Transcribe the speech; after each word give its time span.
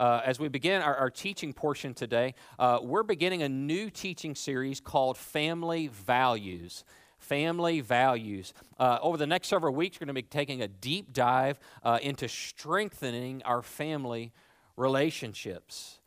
Uh, 0.00 0.22
as 0.24 0.40
we 0.40 0.48
begin 0.48 0.80
our, 0.80 0.96
our 0.96 1.10
teaching 1.10 1.52
portion 1.52 1.92
today, 1.92 2.34
uh, 2.58 2.78
we're 2.80 3.02
beginning 3.02 3.42
a 3.42 3.48
new 3.50 3.90
teaching 3.90 4.34
series 4.34 4.80
called 4.80 5.18
Family 5.18 5.88
Values. 5.88 6.84
Family 7.18 7.82
Values. 7.82 8.54
Uh, 8.78 8.98
over 9.02 9.18
the 9.18 9.26
next 9.26 9.48
several 9.48 9.74
weeks, 9.74 10.00
we're 10.00 10.06
going 10.06 10.14
to 10.14 10.22
be 10.22 10.26
taking 10.26 10.62
a 10.62 10.68
deep 10.68 11.12
dive 11.12 11.60
uh, 11.82 11.98
into 12.00 12.28
strengthening 12.28 13.42
our 13.42 13.60
family 13.60 14.32
relationships. 14.78 15.98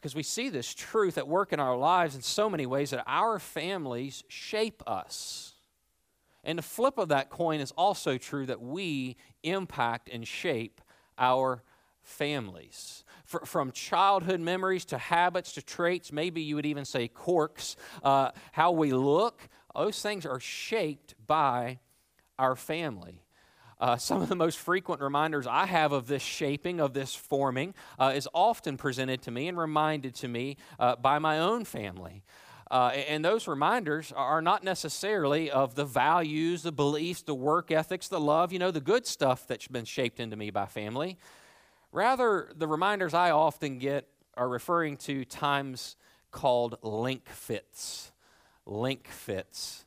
Because 0.00 0.16
we 0.16 0.24
see 0.24 0.48
this 0.48 0.74
truth 0.74 1.16
at 1.16 1.28
work 1.28 1.52
in 1.52 1.60
our 1.60 1.76
lives 1.76 2.16
in 2.16 2.22
so 2.22 2.50
many 2.50 2.66
ways 2.66 2.90
that 2.90 3.04
our 3.06 3.38
families 3.38 4.24
shape 4.26 4.82
us. 4.88 5.54
And 6.42 6.58
the 6.58 6.62
flip 6.62 6.98
of 6.98 7.10
that 7.10 7.30
coin 7.30 7.60
is 7.60 7.70
also 7.76 8.18
true 8.18 8.46
that 8.46 8.60
we 8.60 9.16
impact 9.44 10.08
and 10.12 10.26
shape 10.26 10.80
our 11.16 11.62
families 12.02 13.04
from 13.44 13.72
childhood 13.72 14.40
memories 14.40 14.84
to 14.86 14.98
habits 14.98 15.52
to 15.52 15.62
traits, 15.62 16.12
maybe 16.12 16.42
you 16.42 16.56
would 16.56 16.66
even 16.66 16.84
say 16.84 17.08
quirks, 17.08 17.76
uh, 18.02 18.30
how 18.52 18.72
we 18.72 18.92
look, 18.92 19.48
those 19.74 20.02
things 20.02 20.26
are 20.26 20.40
shaped 20.40 21.14
by 21.26 21.78
our 22.38 22.56
family. 22.56 23.22
Uh, 23.78 23.96
some 23.96 24.20
of 24.20 24.28
the 24.28 24.36
most 24.36 24.58
frequent 24.58 25.00
reminders 25.00 25.46
I 25.46 25.64
have 25.64 25.92
of 25.92 26.06
this 26.06 26.22
shaping, 26.22 26.80
of 26.80 26.92
this 26.92 27.14
forming, 27.14 27.74
uh, 27.98 28.12
is 28.14 28.28
often 28.34 28.76
presented 28.76 29.22
to 29.22 29.30
me 29.30 29.48
and 29.48 29.56
reminded 29.56 30.14
to 30.16 30.28
me 30.28 30.58
uh, 30.78 30.96
by 30.96 31.18
my 31.18 31.38
own 31.38 31.64
family. 31.64 32.22
Uh, 32.70 32.92
and 33.08 33.24
those 33.24 33.48
reminders 33.48 34.12
are 34.12 34.40
not 34.42 34.62
necessarily 34.62 35.50
of 35.50 35.74
the 35.74 35.84
values, 35.84 36.62
the 36.62 36.70
beliefs, 36.70 37.22
the 37.22 37.34
work 37.34 37.72
ethics, 37.72 38.06
the 38.06 38.20
love, 38.20 38.52
you 38.52 38.58
know, 38.58 38.70
the 38.70 38.80
good 38.80 39.06
stuff 39.06 39.46
that's 39.48 39.66
been 39.66 39.84
shaped 39.84 40.20
into 40.20 40.36
me 40.36 40.50
by 40.50 40.66
family. 40.66 41.18
Rather, 41.92 42.50
the 42.54 42.68
reminders 42.68 43.14
I 43.14 43.30
often 43.30 43.78
get 43.78 44.06
are 44.36 44.48
referring 44.48 44.96
to 44.98 45.24
times 45.24 45.96
called 46.30 46.76
link 46.82 47.28
fits. 47.28 48.12
Link 48.64 49.08
fits. 49.08 49.86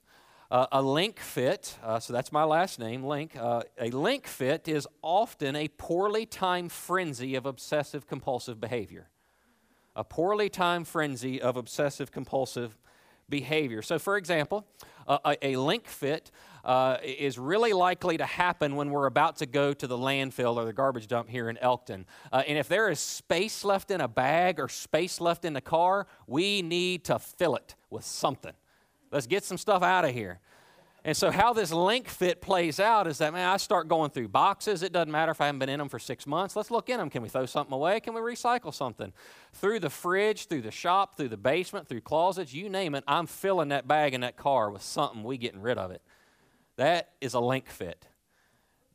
Uh, 0.52 0.68
a 0.72 0.82
link 0.82 1.20
fit, 1.20 1.78
uh, 1.82 2.00
so 2.00 2.14
that's 2.14 2.32
my 2.32 2.44
last 2.44 2.78
name, 2.78 3.04
Link. 3.04 3.36
Uh, 3.36 3.64
a 3.80 3.90
link 3.90 4.28
fit 4.28 4.68
is 4.68 4.88
often 5.02 5.56
a 5.56 5.68
poorly 5.68 6.28
timed 6.28 6.72
frenzy 6.72 7.34
of 7.34 7.48
obsessive 7.48 8.06
compulsive 8.06 8.60
behavior. 8.60 9.10
A 9.96 10.04
poorly 10.04 10.50
timed 10.50 10.88
frenzy 10.88 11.42
of 11.42 11.58
obsessive 11.58 12.12
compulsive 12.12 12.78
behavior. 13.30 13.82
So, 13.82 13.98
for 13.98 14.16
example, 14.16 14.68
a, 15.08 15.38
a 15.42 15.56
link 15.56 15.88
fit 15.88 16.30
uh, 16.64 16.98
is 17.04 17.38
really 17.38 17.74
likely 17.74 18.18
to 18.18 18.26
happen 18.26 18.76
when 18.76 18.90
we're 18.90 19.06
about 19.06 19.38
to 19.38 19.46
go 19.46 19.74
to 19.74 19.88
the 19.88 19.98
landfill 19.98 20.56
or 20.56 20.66
the 20.66 20.74
garbage 20.74 21.08
dump 21.08 21.30
here 21.30 21.50
in 21.50 21.58
Elkton. 21.58 22.06
Uh, 22.32 22.44
and 22.48 22.58
if 22.58 22.68
there 22.68 22.90
is 22.90 23.00
space 23.00 23.66
left 23.66 23.92
in 23.92 24.02
a 24.02 24.08
bag 24.08 24.60
or 24.60 24.70
space 24.70 25.20
left 25.20 25.46
in 25.46 25.54
the 25.54 25.62
car, 25.62 26.08
we 26.28 26.62
need 26.62 27.04
to 27.06 27.20
fill 27.20 27.56
it 27.56 27.76
with 27.90 28.06
something. 28.06 28.54
Let's 29.12 29.28
get 29.28 29.44
some 29.44 29.58
stuff 29.58 29.84
out 29.84 30.06
of 30.06 30.12
here. 30.12 30.40
And 31.06 31.18
so, 31.18 31.32
how 31.32 31.52
this 31.52 31.74
link 31.74 32.08
fit 32.08 32.42
plays 32.42 32.80
out 32.80 33.08
is 33.08 33.18
that, 33.18 33.34
man, 33.34 33.50
I 33.50 33.58
start 33.58 33.90
going 33.90 34.12
through 34.12 34.30
boxes. 34.30 34.84
It 34.84 34.94
doesn't 34.94 35.12
matter 35.12 35.34
if 35.34 35.42
I 35.42 35.48
haven't 35.48 35.60
been 35.60 35.68
in 35.68 35.80
them 35.80 35.90
for 35.90 36.00
six 36.00 36.26
months. 36.26 36.56
Let's 36.56 36.72
look 36.72 36.88
in 36.88 36.98
them. 36.98 37.10
Can 37.10 37.22
we 37.22 37.28
throw 37.28 37.46
something 37.46 37.74
away? 37.74 38.00
Can 38.00 38.14
we 38.14 38.22
recycle 38.22 38.74
something? 38.74 39.12
Through 39.52 39.82
the 39.82 39.90
fridge, 39.90 40.48
through 40.48 40.62
the 40.62 40.72
shop, 40.72 41.18
through 41.18 41.28
the 41.28 41.38
basement, 41.38 41.90
through 41.90 42.02
closets, 42.02 42.54
you 42.54 42.70
name 42.70 42.96
it, 42.96 43.04
I'm 43.06 43.28
filling 43.28 43.68
that 43.70 43.86
bag 43.86 44.14
in 44.14 44.22
that 44.22 44.38
car 44.38 44.72
with 44.72 44.82
something. 44.82 45.26
We 45.26 45.38
getting 45.38 45.62
rid 45.62 45.78
of 45.78 45.92
it. 45.92 46.02
That 46.78 47.10
is 47.22 47.34
a 47.34 47.40
link 47.40 47.70
fit. 47.70 48.08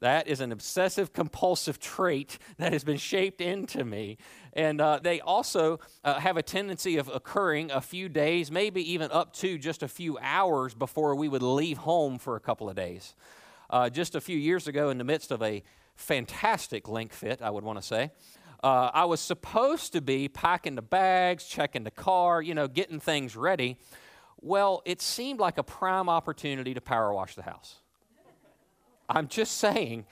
That 0.00 0.28
is 0.28 0.41
an 0.41 0.53
obsessive 0.53 1.12
compulsive 1.12 1.81
trait 1.81 2.39
that 2.59 2.72
has 2.72 2.84
been 2.84 2.99
shaped 2.99 3.41
into 3.41 3.84
me. 3.84 4.19
And 4.53 4.81
uh, 4.81 5.00
they 5.03 5.21
also 5.21 5.81
uh, 6.05 6.21
have 6.21 6.37
a 6.37 6.43
tendency 6.43 6.99
of 6.99 7.09
occurring 7.09 7.71
a 7.71 7.81
few 7.81 8.09
days, 8.09 8.50
maybe 8.50 8.93
even 8.93 9.11
up 9.11 9.33
to 9.34 9.59
just 9.59 9.83
a 9.83 9.89
few 9.89 10.19
hours 10.21 10.75
before 10.75 11.16
we 11.16 11.28
would 11.28 11.43
leave 11.43 11.78
home 11.78 12.19
for 12.19 12.37
a 12.37 12.41
couple 12.41 12.69
of 12.69 12.77
days. 12.77 13.15
Uh, 13.71 13.91
just 13.91 14.15
a 14.15 14.21
few 14.21 14.39
years 14.39 14.69
ago, 14.69 14.91
in 14.91 14.99
the 14.99 15.05
midst 15.05 15.31
of 15.31 15.43
a 15.43 15.62
fantastic 15.97 16.89
link 16.89 17.12
fit, 17.12 17.43
I 17.43 17.50
would 17.50 17.65
want 17.65 17.78
to 17.81 17.87
say, 17.87 18.10
uh, 18.62 18.91
I 18.93 19.05
was 19.05 19.21
supposed 19.21 19.93
to 19.93 20.00
be 20.00 20.28
packing 20.28 20.75
the 20.75 20.83
bags, 20.83 21.45
checking 21.45 21.84
the 21.84 21.91
car, 21.91 22.41
you 22.41 22.55
know, 22.55 22.66
getting 22.66 22.99
things 22.99 23.37
ready. 23.37 23.77
Well, 24.41 24.82
it 24.84 25.03
seemed 25.03 25.41
like 25.41 25.59
a 25.59 25.62
prime 25.62 26.09
opportunity 26.09 26.75
to 26.75 26.81
power 26.81 27.12
wash 27.12 27.34
the 27.34 27.43
house. 27.43 27.76
I'm 29.09 29.28
just 29.28 29.56
saying, 29.56 30.06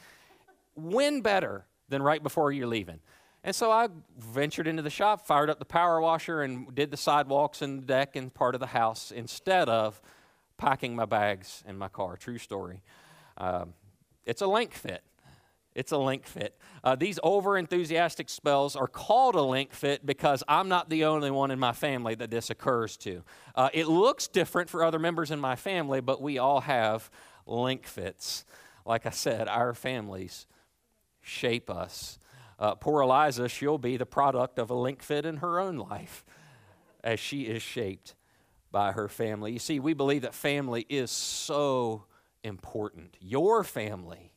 when 0.74 1.20
better 1.20 1.66
than 1.88 2.02
right 2.02 2.22
before 2.22 2.50
you're 2.50 2.66
leaving? 2.66 3.00
And 3.44 3.54
so 3.54 3.70
I 3.70 3.88
ventured 4.18 4.66
into 4.66 4.82
the 4.82 4.90
shop, 4.90 5.24
fired 5.24 5.50
up 5.50 5.60
the 5.60 5.64
power 5.64 6.00
washer, 6.00 6.42
and 6.42 6.74
did 6.74 6.90
the 6.90 6.96
sidewalks 6.96 7.62
and 7.62 7.78
the 7.78 7.86
deck 7.86 8.16
and 8.16 8.34
part 8.34 8.54
of 8.54 8.60
the 8.60 8.66
house 8.66 9.12
instead 9.12 9.68
of 9.68 10.02
packing 10.56 10.96
my 10.96 11.04
bags 11.04 11.62
in 11.68 11.78
my 11.78 11.88
car. 11.88 12.16
True 12.16 12.38
story. 12.38 12.82
Um, 13.38 13.74
it's 14.24 14.42
a 14.42 14.46
link 14.46 14.74
fit. 14.74 15.02
It's 15.76 15.92
a 15.92 15.98
link 15.98 16.26
fit. 16.26 16.58
Uh, 16.82 16.96
these 16.96 17.20
over 17.22 17.56
enthusiastic 17.56 18.28
spells 18.28 18.74
are 18.74 18.88
called 18.88 19.36
a 19.36 19.42
link 19.42 19.72
fit 19.72 20.04
because 20.04 20.42
I'm 20.48 20.68
not 20.68 20.90
the 20.90 21.04
only 21.04 21.30
one 21.30 21.52
in 21.52 21.60
my 21.60 21.72
family 21.72 22.16
that 22.16 22.30
this 22.30 22.50
occurs 22.50 22.96
to. 22.98 23.22
Uh, 23.54 23.68
it 23.72 23.86
looks 23.86 24.26
different 24.26 24.70
for 24.70 24.82
other 24.82 24.98
members 24.98 25.30
in 25.30 25.38
my 25.38 25.54
family, 25.54 26.00
but 26.00 26.20
we 26.20 26.38
all 26.38 26.62
have 26.62 27.10
link 27.46 27.86
fits 27.86 28.44
like 28.86 29.04
I 29.04 29.10
said, 29.10 29.48
our 29.48 29.74
families 29.74 30.46
shape 31.20 31.68
us. 31.68 32.18
Uh, 32.58 32.76
poor 32.76 33.02
Eliza, 33.02 33.48
she'll 33.48 33.78
be 33.78 33.96
the 33.96 34.06
product 34.06 34.58
of 34.58 34.70
a 34.70 34.74
link 34.74 35.02
fit 35.02 35.26
in 35.26 35.38
her 35.38 35.58
own 35.58 35.76
life 35.76 36.24
as 37.04 37.20
she 37.20 37.42
is 37.42 37.62
shaped 37.62 38.14
by 38.70 38.92
her 38.92 39.08
family. 39.08 39.52
You 39.52 39.58
see, 39.58 39.80
we 39.80 39.92
believe 39.92 40.22
that 40.22 40.34
family 40.34 40.86
is 40.88 41.10
so 41.10 42.04
important. 42.42 43.16
Your 43.20 43.64
family 43.64 44.32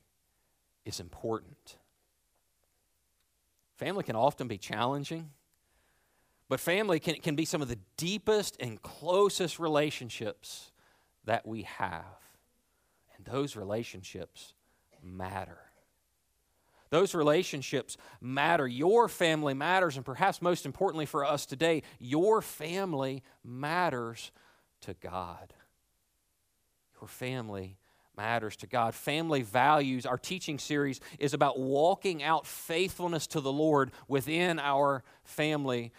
is 0.89 0.99
important. 0.99 1.77
Family 3.77 4.03
can 4.03 4.17
often 4.17 4.49
be 4.49 4.57
challenging, 4.57 5.29
but 6.49 6.59
family 6.59 6.99
can, 6.99 7.15
can 7.15 7.35
be 7.35 7.45
some 7.45 7.61
of 7.61 7.69
the 7.69 7.79
deepest 7.95 8.57
and 8.59 8.81
closest 8.81 9.57
relationships 9.59 10.71
that 11.23 11.47
we 11.47 11.61
have. 11.61 12.03
And 13.15 13.25
those 13.25 13.55
relationships 13.55 14.53
matter. 15.01 15.59
Those 16.89 17.13
relationships 17.13 17.95
matter. 18.19 18.67
Your 18.67 19.07
family 19.07 19.53
matters. 19.53 19.95
And 19.95 20.05
perhaps 20.05 20.41
most 20.41 20.65
importantly 20.65 21.05
for 21.05 21.23
us 21.23 21.45
today, 21.45 21.83
your 21.99 22.41
family 22.41 23.23
matters 23.43 24.31
to 24.81 24.95
God. 24.95 25.53
Your 26.99 27.07
family 27.07 27.77
matters 28.19 28.57
to 28.57 28.67
God. 28.67 28.93
Family 28.93 29.43
values, 29.43 30.05
our 30.05 30.17
teaching 30.17 30.59
series 30.59 30.99
is 31.19 31.33
about 31.33 31.57
walking 31.57 32.21
out 32.21 32.45
faithfulness 32.45 33.27
to 33.27 33.39
the 33.39 33.51
Lord 33.51 33.91
within 34.09 34.59
our 34.59 35.05
family 35.23 35.93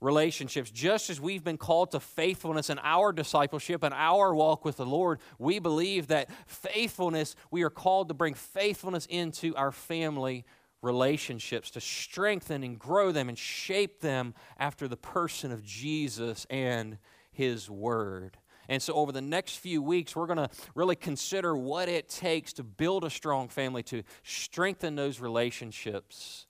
relationships. 0.00 0.70
Just 0.70 1.10
as 1.10 1.20
we've 1.20 1.42
been 1.42 1.58
called 1.58 1.90
to 1.90 1.98
faithfulness 1.98 2.70
in 2.70 2.78
our 2.78 3.10
discipleship 3.12 3.82
and 3.82 3.92
our 3.92 4.32
walk 4.32 4.64
with 4.64 4.76
the 4.76 4.86
Lord, 4.86 5.18
we 5.40 5.58
believe 5.58 6.06
that 6.06 6.30
faithfulness, 6.46 7.34
we 7.50 7.64
are 7.64 7.70
called 7.70 8.06
to 8.06 8.14
bring 8.14 8.34
faithfulness 8.34 9.06
into 9.06 9.56
our 9.56 9.72
family 9.72 10.44
relationships, 10.80 11.72
to 11.72 11.80
strengthen 11.80 12.62
and 12.62 12.78
grow 12.78 13.10
them 13.10 13.28
and 13.28 13.36
shape 13.36 14.00
them 14.00 14.32
after 14.60 14.86
the 14.86 14.96
person 14.96 15.50
of 15.50 15.64
Jesus 15.64 16.46
and 16.50 16.98
His 17.32 17.68
Word. 17.68 18.36
And 18.68 18.82
so, 18.82 18.94
over 18.94 19.12
the 19.12 19.20
next 19.20 19.56
few 19.56 19.82
weeks, 19.82 20.16
we're 20.16 20.26
going 20.26 20.38
to 20.38 20.50
really 20.74 20.96
consider 20.96 21.56
what 21.56 21.88
it 21.88 22.08
takes 22.08 22.52
to 22.54 22.62
build 22.62 23.04
a 23.04 23.10
strong 23.10 23.48
family, 23.48 23.82
to 23.84 24.02
strengthen 24.22 24.94
those 24.94 25.20
relationships 25.20 26.46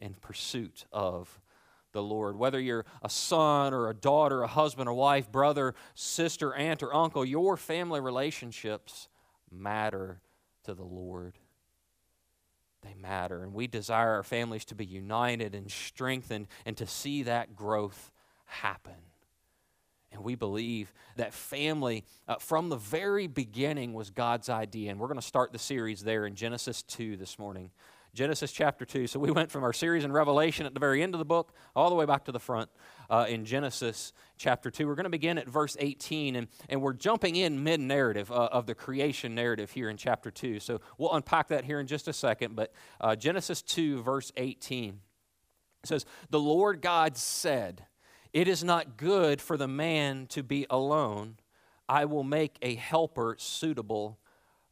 in 0.00 0.14
pursuit 0.14 0.84
of 0.92 1.40
the 1.92 2.02
Lord. 2.02 2.36
Whether 2.36 2.60
you're 2.60 2.84
a 3.02 3.08
son 3.08 3.72
or 3.72 3.88
a 3.88 3.94
daughter, 3.94 4.42
a 4.42 4.46
husband 4.46 4.88
or 4.88 4.94
wife, 4.94 5.32
brother, 5.32 5.74
sister, 5.94 6.54
aunt, 6.54 6.82
or 6.82 6.94
uncle, 6.94 7.24
your 7.24 7.56
family 7.56 8.00
relationships 8.00 9.08
matter 9.50 10.20
to 10.64 10.74
the 10.74 10.84
Lord. 10.84 11.38
They 12.82 12.94
matter. 12.94 13.42
And 13.42 13.54
we 13.54 13.66
desire 13.66 14.10
our 14.10 14.22
families 14.22 14.66
to 14.66 14.74
be 14.74 14.84
united 14.84 15.54
and 15.54 15.70
strengthened 15.70 16.48
and 16.66 16.76
to 16.76 16.86
see 16.86 17.22
that 17.22 17.56
growth 17.56 18.10
happen. 18.44 18.92
And 20.14 20.24
we 20.24 20.34
believe 20.34 20.92
that 21.16 21.34
family, 21.34 22.04
uh, 22.28 22.36
from 22.36 22.68
the 22.68 22.76
very 22.76 23.26
beginning, 23.26 23.92
was 23.92 24.10
God's 24.10 24.48
idea. 24.48 24.90
And 24.90 25.00
we're 25.00 25.08
going 25.08 25.20
to 25.20 25.26
start 25.26 25.52
the 25.52 25.58
series 25.58 26.02
there 26.02 26.24
in 26.26 26.34
Genesis 26.34 26.82
2 26.82 27.16
this 27.16 27.38
morning. 27.38 27.70
Genesis 28.14 28.52
chapter 28.52 28.84
2. 28.84 29.08
So 29.08 29.18
we 29.18 29.32
went 29.32 29.50
from 29.50 29.64
our 29.64 29.72
series 29.72 30.04
in 30.04 30.12
Revelation 30.12 30.66
at 30.66 30.74
the 30.74 30.80
very 30.80 31.02
end 31.02 31.14
of 31.14 31.18
the 31.18 31.24
book 31.24 31.52
all 31.74 31.90
the 31.90 31.96
way 31.96 32.06
back 32.06 32.24
to 32.26 32.32
the 32.32 32.38
front 32.38 32.70
uh, 33.10 33.26
in 33.28 33.44
Genesis 33.44 34.12
chapter 34.38 34.70
2. 34.70 34.86
We're 34.86 34.94
going 34.94 35.04
to 35.04 35.10
begin 35.10 35.36
at 35.36 35.48
verse 35.48 35.76
18, 35.80 36.36
and, 36.36 36.46
and 36.68 36.80
we're 36.80 36.92
jumping 36.92 37.34
in 37.34 37.64
mid 37.64 37.80
narrative 37.80 38.30
uh, 38.30 38.48
of 38.52 38.66
the 38.66 38.74
creation 38.74 39.34
narrative 39.34 39.72
here 39.72 39.88
in 39.88 39.96
chapter 39.96 40.30
2. 40.30 40.60
So 40.60 40.80
we'll 40.96 41.12
unpack 41.12 41.48
that 41.48 41.64
here 41.64 41.80
in 41.80 41.88
just 41.88 42.06
a 42.06 42.12
second. 42.12 42.54
But 42.54 42.72
uh, 43.00 43.16
Genesis 43.16 43.62
2, 43.62 44.02
verse 44.02 44.30
18 44.36 45.00
says, 45.82 46.06
The 46.30 46.40
Lord 46.40 46.80
God 46.80 47.16
said, 47.16 47.84
It 48.34 48.48
is 48.48 48.64
not 48.64 48.96
good 48.96 49.40
for 49.40 49.56
the 49.56 49.68
man 49.68 50.26
to 50.30 50.42
be 50.42 50.66
alone. 50.68 51.36
I 51.88 52.04
will 52.04 52.24
make 52.24 52.56
a 52.60 52.74
helper 52.74 53.36
suitable 53.38 54.18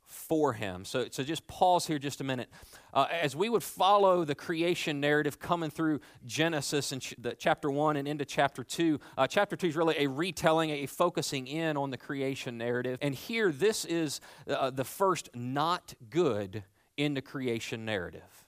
for 0.02 0.52
him. 0.52 0.84
So, 0.84 1.06
so 1.10 1.22
just 1.22 1.46
pause 1.46 1.86
here 1.86 2.00
just 2.00 2.20
a 2.20 2.24
minute. 2.24 2.48
Uh, 2.92 3.06
as 3.10 3.36
we 3.36 3.48
would 3.48 3.62
follow 3.62 4.24
the 4.24 4.34
creation 4.34 5.00
narrative 5.00 5.38
coming 5.38 5.70
through 5.70 6.00
Genesis 6.26 6.90
and 6.90 7.00
ch- 7.00 7.14
the, 7.18 7.34
chapter 7.38 7.70
1 7.70 7.96
and 7.96 8.08
into 8.08 8.24
chapter 8.24 8.64
2, 8.64 8.98
uh, 9.16 9.28
chapter 9.28 9.54
2 9.54 9.68
is 9.68 9.76
really 9.76 9.96
a 9.96 10.08
retelling, 10.08 10.70
a 10.70 10.86
focusing 10.86 11.46
in 11.46 11.76
on 11.76 11.90
the 11.90 11.96
creation 11.96 12.58
narrative. 12.58 12.98
And 13.00 13.14
here, 13.14 13.52
this 13.52 13.84
is 13.84 14.20
uh, 14.48 14.70
the 14.70 14.84
first 14.84 15.30
not 15.34 15.94
good 16.10 16.64
in 16.96 17.14
the 17.14 17.22
creation 17.22 17.84
narrative. 17.84 18.41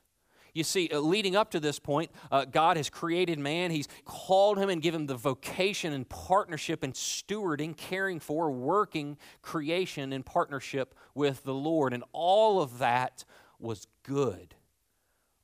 You 0.55 0.63
see, 0.63 0.89
uh, 0.93 1.01
leading 1.01 1.35
up 1.35 1.51
to 1.51 1.61
this 1.61 1.81
point, 1.81 2.13
uh, 2.31 2.45
God 2.45 2.77
has 2.77 2.89
created 2.89 3.41
man. 3.41 3.73
He's 3.73 3.89
called 4.05 4.57
him 4.57 4.71
and 4.71 4.81
given 4.81 5.03
him 5.03 5.07
the 5.09 5.17
vocation 5.17 5.93
and 5.93 6.09
partnership 6.09 6.85
and 6.85 6.95
stewarding, 6.95 7.77
caring 7.77 8.21
for, 8.21 8.51
working 8.53 9.19
creation 9.43 10.13
in 10.13 10.23
partnership 10.23 10.95
with 11.13 11.43
the 11.43 11.53
Lord. 11.53 11.93
And 11.93 12.05
all 12.13 12.63
of 12.63 12.79
that 12.79 13.25
was 13.59 13.89
good. 14.05 14.55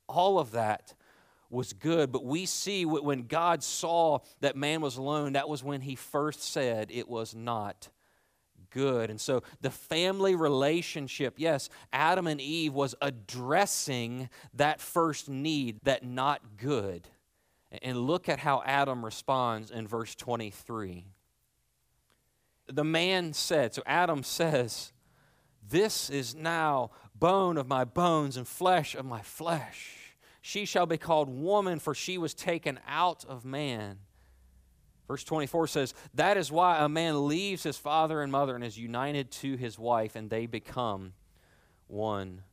All 0.07 0.39
of 0.39 0.51
that 0.51 0.93
was 1.49 1.73
good. 1.73 2.13
But 2.13 2.23
we 2.23 2.45
see 2.45 2.85
when 2.85 3.27
God 3.27 3.63
saw 3.63 4.19
that 4.39 4.55
man 4.55 4.79
was 4.79 4.95
alone, 4.95 5.33
that 5.33 5.49
was 5.49 5.61
when 5.61 5.81
he 5.81 5.95
first 5.95 6.41
said 6.41 6.87
it 6.89 7.09
was 7.09 7.35
not 7.35 7.89
good. 8.71 9.09
And 9.09 9.21
so 9.21 9.43
the 9.61 9.69
family 9.69 10.35
relationship, 10.35 11.35
yes, 11.37 11.69
Adam 11.93 12.27
and 12.27 12.41
Eve 12.41 12.73
was 12.73 12.95
addressing 13.01 14.29
that 14.55 14.81
first 14.81 15.29
need, 15.29 15.79
that 15.83 16.03
not 16.03 16.57
good. 16.57 17.07
And 17.81 17.97
look 17.99 18.27
at 18.27 18.39
how 18.39 18.63
Adam 18.65 19.05
responds 19.05 19.71
in 19.71 19.87
verse 19.87 20.15
23. 20.15 21.05
The 22.67 22.83
man 22.83 23.33
said, 23.33 23.73
so 23.73 23.83
Adam 23.85 24.23
says, 24.23 24.91
This 25.67 26.09
is 26.09 26.35
now 26.35 26.91
bone 27.15 27.57
of 27.57 27.67
my 27.67 27.85
bones 27.85 28.35
and 28.35 28.47
flesh 28.47 28.95
of 28.95 29.05
my 29.05 29.21
flesh. 29.21 30.15
She 30.41 30.65
shall 30.65 30.85
be 30.87 30.97
called 30.97 31.29
woman, 31.29 31.79
for 31.79 31.93
she 31.93 32.17
was 32.17 32.33
taken 32.33 32.79
out 32.87 33.23
of 33.25 33.45
man. 33.45 33.99
Verse 35.11 35.25
24 35.25 35.67
says, 35.67 35.93
That 36.13 36.37
is 36.37 36.53
why 36.53 36.81
a 36.81 36.87
man 36.87 37.27
leaves 37.27 37.63
his 37.63 37.77
father 37.77 38.21
and 38.21 38.31
mother 38.31 38.55
and 38.55 38.63
is 38.63 38.77
united 38.77 39.29
to 39.31 39.57
his 39.57 39.77
wife, 39.77 40.15
and 40.15 40.29
they 40.29 40.45
become 40.45 41.11
one 41.87 42.43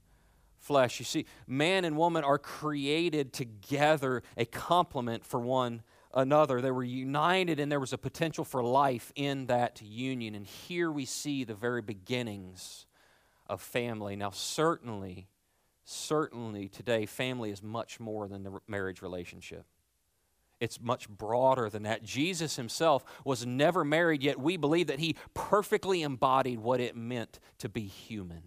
flesh. 0.58 0.98
You 0.98 1.04
see, 1.04 1.26
man 1.46 1.84
and 1.84 1.96
woman 1.96 2.24
are 2.24 2.36
created 2.36 3.32
together, 3.32 4.24
a 4.36 4.44
complement 4.44 5.24
for 5.24 5.38
one 5.38 5.84
another. 6.12 6.60
They 6.60 6.72
were 6.72 6.82
united, 6.82 7.60
and 7.60 7.70
there 7.70 7.78
was 7.78 7.92
a 7.92 7.98
potential 7.98 8.44
for 8.44 8.60
life 8.60 9.12
in 9.14 9.46
that 9.46 9.80
union. 9.80 10.34
And 10.34 10.44
here 10.44 10.90
we 10.90 11.04
see 11.04 11.44
the 11.44 11.54
very 11.54 11.80
beginnings 11.80 12.86
of 13.46 13.62
family. 13.62 14.16
Now, 14.16 14.30
certainly, 14.30 15.28
certainly 15.84 16.66
today, 16.66 17.06
family 17.06 17.52
is 17.52 17.62
much 17.62 18.00
more 18.00 18.26
than 18.26 18.42
the 18.42 18.58
marriage 18.66 19.00
relationship. 19.00 19.64
It's 20.60 20.80
much 20.80 21.08
broader 21.08 21.70
than 21.70 21.84
that. 21.84 22.02
Jesus 22.02 22.56
himself 22.56 23.04
was 23.24 23.46
never 23.46 23.84
married, 23.84 24.22
yet 24.22 24.40
we 24.40 24.56
believe 24.56 24.88
that 24.88 24.98
he 24.98 25.16
perfectly 25.34 26.02
embodied 26.02 26.58
what 26.58 26.80
it 26.80 26.96
meant 26.96 27.38
to 27.58 27.68
be 27.68 27.82
human. 27.82 28.42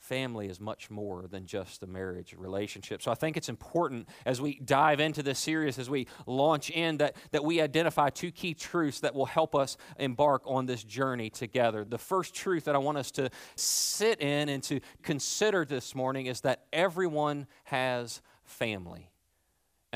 Family 0.00 0.48
is 0.48 0.60
much 0.60 0.88
more 0.88 1.26
than 1.26 1.46
just 1.46 1.80
the 1.80 1.86
marriage 1.88 2.32
relationship. 2.38 3.02
So 3.02 3.10
I 3.10 3.16
think 3.16 3.36
it's 3.36 3.48
important 3.48 4.08
as 4.24 4.40
we 4.40 4.60
dive 4.64 5.00
into 5.00 5.20
this 5.20 5.38
series, 5.38 5.80
as 5.80 5.90
we 5.90 6.06
launch 6.26 6.70
in, 6.70 6.98
that, 6.98 7.16
that 7.32 7.42
we 7.42 7.60
identify 7.60 8.10
two 8.10 8.30
key 8.30 8.54
truths 8.54 9.00
that 9.00 9.16
will 9.16 9.26
help 9.26 9.56
us 9.56 9.76
embark 9.98 10.42
on 10.46 10.66
this 10.66 10.84
journey 10.84 11.28
together. 11.28 11.84
The 11.84 11.98
first 11.98 12.34
truth 12.34 12.64
that 12.64 12.76
I 12.76 12.78
want 12.78 12.98
us 12.98 13.10
to 13.12 13.30
sit 13.56 14.20
in 14.20 14.48
and 14.48 14.62
to 14.64 14.78
consider 15.02 15.64
this 15.64 15.92
morning 15.92 16.26
is 16.26 16.42
that 16.42 16.66
everyone 16.72 17.48
has 17.64 18.22
family. 18.44 19.10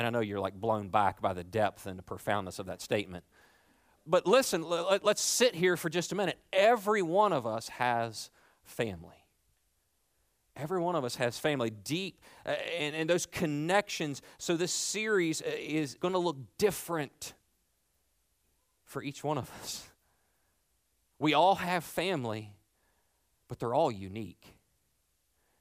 And 0.01 0.07
I 0.07 0.11
know 0.11 0.21
you're 0.21 0.41
like 0.41 0.55
blown 0.55 0.89
back 0.89 1.21
by 1.21 1.35
the 1.35 1.45
depth 1.45 1.85
and 1.85 1.99
the 1.99 2.03
profoundness 2.03 2.59
of 2.59 2.65
that 2.65 2.81
statement. 2.81 3.23
But 4.07 4.27
listen, 4.27 4.63
let, 4.63 5.05
us 5.05 5.21
sit 5.21 5.55
here 5.55 5.77
for 5.77 5.91
just 5.91 6.11
a 6.11 6.15
minute. 6.15 6.39
Every 6.55 7.03
one 7.03 7.35
of 7.35 7.47
us 7.47 7.69
has 7.69 8.31
family. 8.63 9.27
Every 10.57 10.81
one 10.81 10.97
of 10.97 11.05
us 11.05 11.17
has 11.17 11.39
family, 11.39 11.69
deep, 11.69 12.19
uh, 12.47 12.53
and, 12.79 12.97
and 12.97 13.11
those 13.11 13.27
connections. 13.27 14.23
So, 14.39 14.57
this 14.57 14.73
series 14.73 15.43
uh, 15.43 15.51
is 15.59 15.97
going 15.97 16.13
to 16.13 16.19
look 16.19 16.39
different 16.57 17.35
for 18.87 19.03
each 19.03 19.23
one 19.23 19.37
of 19.37 19.51
us. 19.61 19.87
We 21.19 21.35
all 21.35 21.57
have 21.57 21.85
family, 21.85 22.55
but 23.49 23.59
they're 23.59 23.75
all 23.75 23.93
unique. 23.93 24.47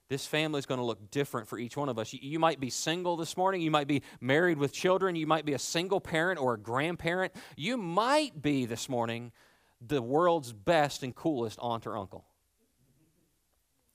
This 0.10 0.25
family 0.25 0.58
is 0.58 0.66
going 0.66 0.80
to 0.80 0.86
look 0.86 1.12
different 1.12 1.48
for 1.48 1.60
each 1.60 1.78
one 1.78 1.88
of 1.88 2.00
us. 2.00 2.13
You 2.13 2.39
might 2.39 2.60
be 2.60 2.72
single 2.72 3.16
this 3.16 3.38
morning. 3.38 3.62
You 3.62 3.70
might 3.70 3.88
be 3.88 4.01
married 4.20 4.58
with 4.58 4.74
children. 4.74 5.16
You 5.16 5.28
might 5.28 5.46
be 5.46 5.54
a 5.54 5.60
single 5.60 6.01
parent 6.01 6.42
or 6.42 6.56
a 6.56 6.60
grandparent. 6.60 7.34
You 7.56 7.78
might 7.78 8.42
be 8.42 8.66
this 8.66 8.89
morning 8.89 9.32
the 9.80 10.01
world's 10.01 10.51
best 10.51 11.04
and 11.04 11.16
coolest 11.16 11.60
aunt 11.62 11.86
or 11.86 11.96
uncle. 11.96 12.25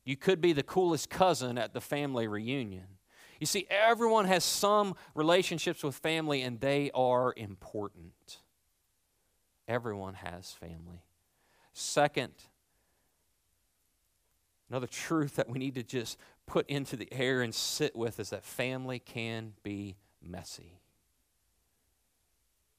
You 0.04 0.16
could 0.16 0.40
be 0.40 0.52
the 0.52 0.62
coolest 0.62 1.10
cousin 1.10 1.58
at 1.58 1.72
the 1.72 1.80
family 1.80 2.28
reunion. 2.28 2.86
You 3.40 3.46
see, 3.46 3.66
everyone 3.68 4.26
has 4.26 4.44
some 4.44 4.94
relationships 5.14 5.82
with 5.82 5.96
family, 5.96 6.42
and 6.42 6.60
they 6.60 6.90
are 6.94 7.34
important. 7.36 8.38
Everyone 9.66 10.14
has 10.14 10.52
family. 10.52 11.02
Second, 11.72 12.32
Another 14.70 14.86
truth 14.86 15.36
that 15.36 15.48
we 15.48 15.58
need 15.58 15.74
to 15.74 15.82
just 15.82 16.18
put 16.46 16.68
into 16.68 16.96
the 16.96 17.08
air 17.12 17.42
and 17.42 17.54
sit 17.54 17.94
with 17.94 18.18
is 18.18 18.30
that 18.30 18.44
family 18.44 18.98
can 18.98 19.52
be 19.62 19.96
messy. 20.22 20.80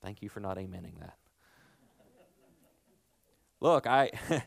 Thank 0.02 0.22
you 0.22 0.30
for 0.30 0.40
not 0.40 0.58
amening 0.58 1.00
that. 1.00 1.18
Look, 3.60 3.88
I. 3.88 4.12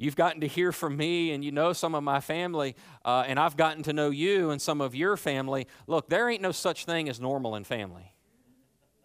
You've 0.00 0.16
gotten 0.16 0.40
to 0.40 0.46
hear 0.46 0.72
from 0.72 0.96
me, 0.96 1.30
and 1.32 1.44
you 1.44 1.52
know 1.52 1.74
some 1.74 1.94
of 1.94 2.02
my 2.02 2.20
family, 2.20 2.74
uh, 3.04 3.24
and 3.26 3.38
I've 3.38 3.54
gotten 3.54 3.82
to 3.82 3.92
know 3.92 4.08
you 4.08 4.48
and 4.48 4.60
some 4.60 4.80
of 4.80 4.94
your 4.94 5.14
family. 5.18 5.66
Look, 5.86 6.08
there 6.08 6.30
ain't 6.30 6.40
no 6.40 6.52
such 6.52 6.86
thing 6.86 7.10
as 7.10 7.20
normal 7.20 7.54
in 7.54 7.64
family. 7.64 8.14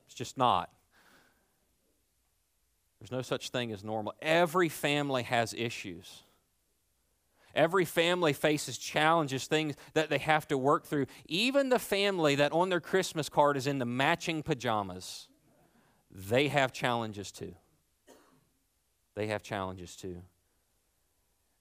It's 0.06 0.16
just 0.16 0.38
not. 0.38 0.70
There's 3.00 3.12
no 3.12 3.22
such 3.22 3.50
thing 3.50 3.74
as 3.74 3.84
normal. 3.84 4.14
Every 4.22 4.70
family 4.70 5.24
has 5.24 5.54
issues. 5.54 6.24
Every 7.56 7.86
family 7.86 8.34
faces 8.34 8.78
challenges, 8.78 9.48
things 9.48 9.76
that 9.94 10.10
they 10.10 10.18
have 10.18 10.48
to 10.50 10.58
work 10.58 10.86
through. 10.86 11.06
Even 11.28 11.70
the 11.70 11.80
family 11.80 12.36
that 12.36 12.52
on 12.52 12.70
their 12.70 12.82
Christmas 12.82 13.30
card 13.30 13.56
is 13.56 13.66
in 13.66 13.80
the 13.80 13.86
matching 13.86 14.44
pajamas, 14.44 15.30
they 16.12 16.50
have 16.50 16.74
challenges 16.74 17.32
too. 17.32 17.56
They 19.16 19.28
have 19.28 19.42
challenges 19.42 19.96
too. 19.96 20.22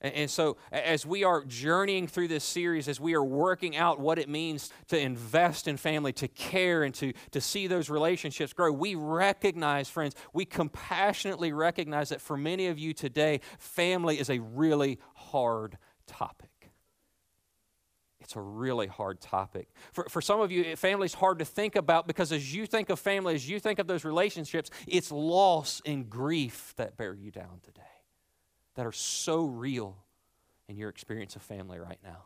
And 0.01 0.29
so, 0.29 0.57
as 0.71 1.05
we 1.05 1.23
are 1.23 1.43
journeying 1.45 2.07
through 2.07 2.27
this 2.27 2.43
series, 2.43 2.87
as 2.87 2.99
we 2.99 3.15
are 3.15 3.23
working 3.23 3.75
out 3.75 3.99
what 3.99 4.19
it 4.19 4.29
means 4.29 4.69
to 4.89 4.99
invest 4.99 5.67
in 5.67 5.77
family, 5.77 6.11
to 6.13 6.27
care, 6.27 6.83
and 6.83 6.93
to, 6.95 7.13
to 7.31 7.41
see 7.41 7.65
those 7.65 7.89
relationships 7.89 8.53
grow, 8.53 8.71
we 8.71 8.93
recognize, 8.93 9.89
friends, 9.89 10.13
we 10.33 10.45
compassionately 10.45 11.53
recognize 11.53 12.09
that 12.09 12.21
for 12.21 12.35
many 12.37 12.67
of 12.67 12.77
you 12.77 12.93
today, 12.93 13.39
family 13.57 14.19
is 14.19 14.29
a 14.29 14.39
really 14.39 14.99
hard 15.15 15.77
topic. 16.07 16.49
It's 18.25 18.35
a 18.35 18.41
really 18.41 18.87
hard 18.87 19.21
topic. 19.21 19.67
For, 19.93 20.05
for 20.09 20.19
some 20.19 20.41
of 20.41 20.51
you, 20.51 20.75
family's 20.75 21.13
hard 21.13 21.37
to 21.39 21.45
think 21.45 21.75
about 21.75 22.07
because 22.07 22.31
as 22.31 22.55
you 22.55 22.65
think 22.65 22.89
of 22.89 22.99
family, 22.99 23.35
as 23.35 23.47
you 23.47 23.59
think 23.59 23.77
of 23.77 23.85
those 23.85 24.03
relationships, 24.03 24.71
it's 24.87 25.11
loss 25.11 25.79
and 25.85 26.09
grief 26.09 26.73
that 26.77 26.97
bear 26.97 27.13
you 27.13 27.29
down 27.29 27.59
today 27.61 27.81
that 28.73 28.85
are 28.85 28.91
so 28.91 29.45
real 29.45 29.95
in 30.67 30.75
your 30.75 30.89
experience 30.89 31.35
of 31.35 31.43
family 31.43 31.79
right 31.79 31.99
now. 32.03 32.23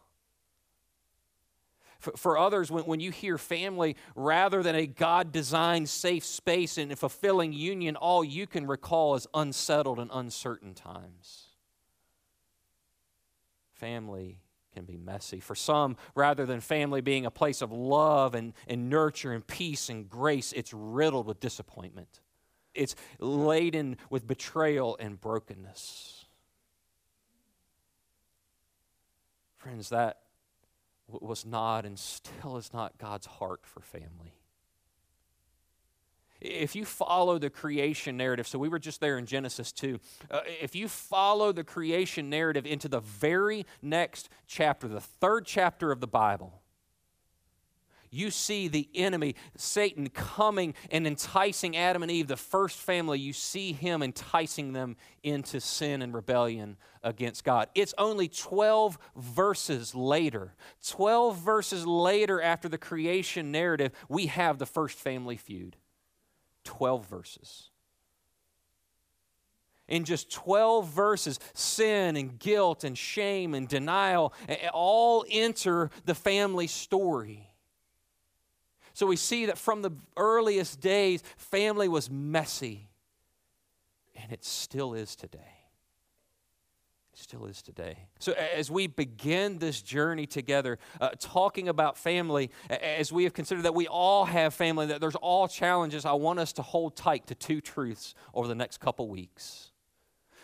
For, 2.00 2.14
for 2.16 2.38
others, 2.38 2.72
when, 2.72 2.86
when 2.86 3.02
you 3.02 3.12
hear 3.12 3.38
family, 3.38 3.98
rather 4.16 4.64
than 4.64 4.76
a 4.76 4.88
God 4.88 5.34
designed 5.34 5.90
safe 5.90 6.24
space 6.24 6.78
and 6.78 6.98
fulfilling 6.98 7.52
union, 7.52 7.98
all 7.98 8.24
you 8.24 8.48
can 8.48 8.66
recall 8.66 9.16
is 9.16 9.28
unsettled 9.34 10.00
and 10.00 10.10
uncertain 10.14 10.74
times. 10.74 11.49
Family 13.80 14.42
can 14.74 14.84
be 14.84 14.98
messy. 14.98 15.40
For 15.40 15.56
some, 15.56 15.96
rather 16.14 16.46
than 16.46 16.60
family 16.60 17.02
being 17.02 17.26
a 17.26 17.32
place 17.32 17.62
of 17.62 17.72
love 17.72 18.36
and, 18.36 18.54
and 18.68 18.90
nurture 18.90 19.32
and 19.32 19.46
peace 19.46 19.90
and 19.90 20.10
grace, 20.10 20.52
it's 20.54 20.74
riddled 20.74 21.26
with 21.26 21.40
disappointment. 21.40 22.20
It's 22.74 22.96
laden 23.20 23.98
with 24.10 24.28
betrayal 24.28 24.98
and 25.00 25.20
brokenness. 25.20 26.26
Friends, 29.58 29.90
that 29.90 30.20
was 31.08 31.46
not 31.46 31.86
and 31.86 31.98
still 31.98 32.58
is 32.58 32.74
not 32.74 32.98
God's 32.98 33.26
heart 33.26 33.62
for 33.64 33.80
family. 33.80 34.39
If 36.42 36.76
you 36.76 36.86
follow 36.86 37.38
the 37.38 37.50
creation 37.50 38.16
narrative, 38.16 38.48
so 38.48 38.58
we 38.58 38.70
were 38.70 38.80
just 38.80 39.02
there 39.02 39.18
in 39.18 39.26
Genesis 39.26 39.72
2, 39.74 40.00
uh, 40.32 40.40
if 40.62 40.76
you 40.76 40.88
follow 40.88 41.52
the 41.52 41.64
creation 41.64 42.30
narrative 42.30 42.66
into 42.66 42.88
the 42.88 43.02
very 43.02 43.66
next 43.82 44.30
chapter, 44.48 44.88
the 44.88 45.02
third 45.02 45.46
chapter 45.46 45.92
of 45.92 46.00
the 46.00 46.08
Bible, 46.08 46.62
you 48.12 48.32
see 48.32 48.68
the 48.68 48.90
enemy, 48.96 49.36
Satan, 49.56 50.10
coming 50.10 50.74
and 50.90 51.06
enticing 51.06 51.78
Adam 51.78 52.02
and 52.02 52.12
Eve, 52.12 52.28
the 52.28 52.38
first 52.38 52.78
family. 52.78 53.20
You 53.20 53.34
see 53.34 53.72
him 53.72 54.02
enticing 54.02 54.74
them 54.74 54.96
into 55.22 55.60
sin 55.60 56.02
and 56.02 56.14
rebellion 56.14 56.78
against 57.04 57.44
God. 57.44 57.70
It's 57.76 57.94
only 57.98 58.28
12 58.28 58.98
verses 59.16 59.94
later, 59.94 60.54
12 60.88 61.38
verses 61.38 61.86
later 61.86 62.42
after 62.42 62.68
the 62.68 62.80
creation 62.80 63.52
narrative, 63.52 63.92
we 64.08 64.26
have 64.26 64.58
the 64.58 64.66
first 64.66 64.98
family 64.98 65.38
feud. 65.38 65.76
12 66.70 67.08
verses. 67.08 67.70
In 69.88 70.06
just 70.06 70.32
12 70.32 70.88
verses, 70.88 71.40
sin 71.56 72.16
and 72.16 72.38
guilt 72.38 72.84
and 72.84 72.96
shame 72.96 73.56
and 73.56 73.68
denial 73.68 74.34
all 74.72 75.26
enter 75.32 75.90
the 76.06 76.14
family 76.14 76.68
story. 76.68 77.50
So 78.94 79.08
we 79.08 79.16
see 79.16 79.48
that 79.48 79.58
from 79.58 79.82
the 79.82 79.92
earliest 80.16 80.80
days, 80.80 81.24
family 81.38 81.88
was 81.88 82.08
messy. 82.08 82.88
And 84.16 84.32
it 84.32 84.46
still 84.46 84.94
is 84.94 85.16
today. 85.16 85.59
Still 87.22 87.48
is 87.48 87.62
today. 87.62 87.98
So 88.20 88.32
as 88.32 88.72
we 88.72 88.88
begin 88.88 89.60
this 89.60 89.82
journey 89.82 90.26
together, 90.26 90.80
uh, 91.02 91.10
talking 91.20 91.68
about 91.68 91.98
family, 91.98 92.50
as 92.70 93.12
we 93.12 93.26
have 93.26 93.34
considered 93.34 93.64
that 93.64 93.76
we 93.76 93.88
all 93.88 94.24
have 94.24 94.54
family, 94.54 94.86
that 94.86 95.02
there's 95.02 95.18
all 95.18 95.50
challenges, 95.50 96.06
I 96.06 96.14
want 96.14 96.40
us 96.40 96.54
to 96.54 96.62
hold 96.62 96.96
tight 96.96 97.28
to 97.28 97.36
two 97.36 97.60
truths 97.60 98.16
over 98.34 98.48
the 98.48 98.56
next 98.56 98.80
couple 98.80 99.10
weeks 99.10 99.72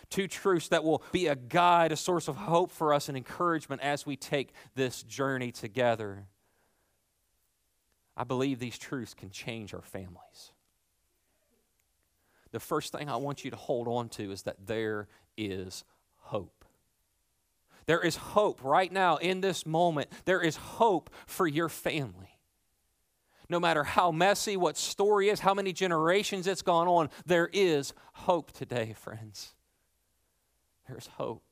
two 0.09 0.27
truths 0.27 0.67
that 0.67 0.83
will 0.83 1.01
be 1.11 1.27
a 1.27 1.35
guide, 1.35 1.91
a 1.91 1.95
source 1.95 2.27
of 2.27 2.35
hope 2.35 2.69
for 2.71 2.93
us 2.93 3.09
and 3.09 3.17
encouragement 3.17 3.81
as 3.81 4.05
we 4.05 4.15
take 4.15 4.53
this 4.75 5.01
journey 5.01 5.51
together. 5.51 6.27
I 8.15 8.23
believe 8.23 8.59
these 8.59 8.77
truths 8.77 9.15
can 9.15 9.31
change 9.31 9.73
our 9.73 9.81
families. 9.81 10.51
The 12.51 12.59
first 12.59 12.91
thing 12.91 13.09
I 13.09 13.15
want 13.15 13.43
you 13.43 13.49
to 13.49 13.57
hold 13.57 13.87
on 13.87 14.09
to 14.09 14.31
is 14.31 14.43
that 14.43 14.67
there 14.67 15.07
is 15.35 15.83
hope. 16.25 16.54
There 17.85 18.01
is 18.01 18.15
hope 18.15 18.63
right 18.63 18.91
now 18.91 19.17
in 19.17 19.41
this 19.41 19.65
moment. 19.65 20.09
There 20.25 20.41
is 20.41 20.55
hope 20.55 21.09
for 21.27 21.47
your 21.47 21.69
family. 21.69 22.39
No 23.47 23.59
matter 23.59 23.83
how 23.83 24.11
messy 24.11 24.57
what 24.57 24.75
story 24.75 25.29
is, 25.29 25.39
how 25.39 25.53
many 25.53 25.71
generations 25.71 26.47
it's 26.47 26.63
gone 26.63 26.87
on, 26.87 27.09
there 27.25 27.49
is 27.53 27.93
hope 28.13 28.51
today, 28.51 28.95
friends. 28.97 29.53
There's 30.87 31.07
hope. 31.07 31.43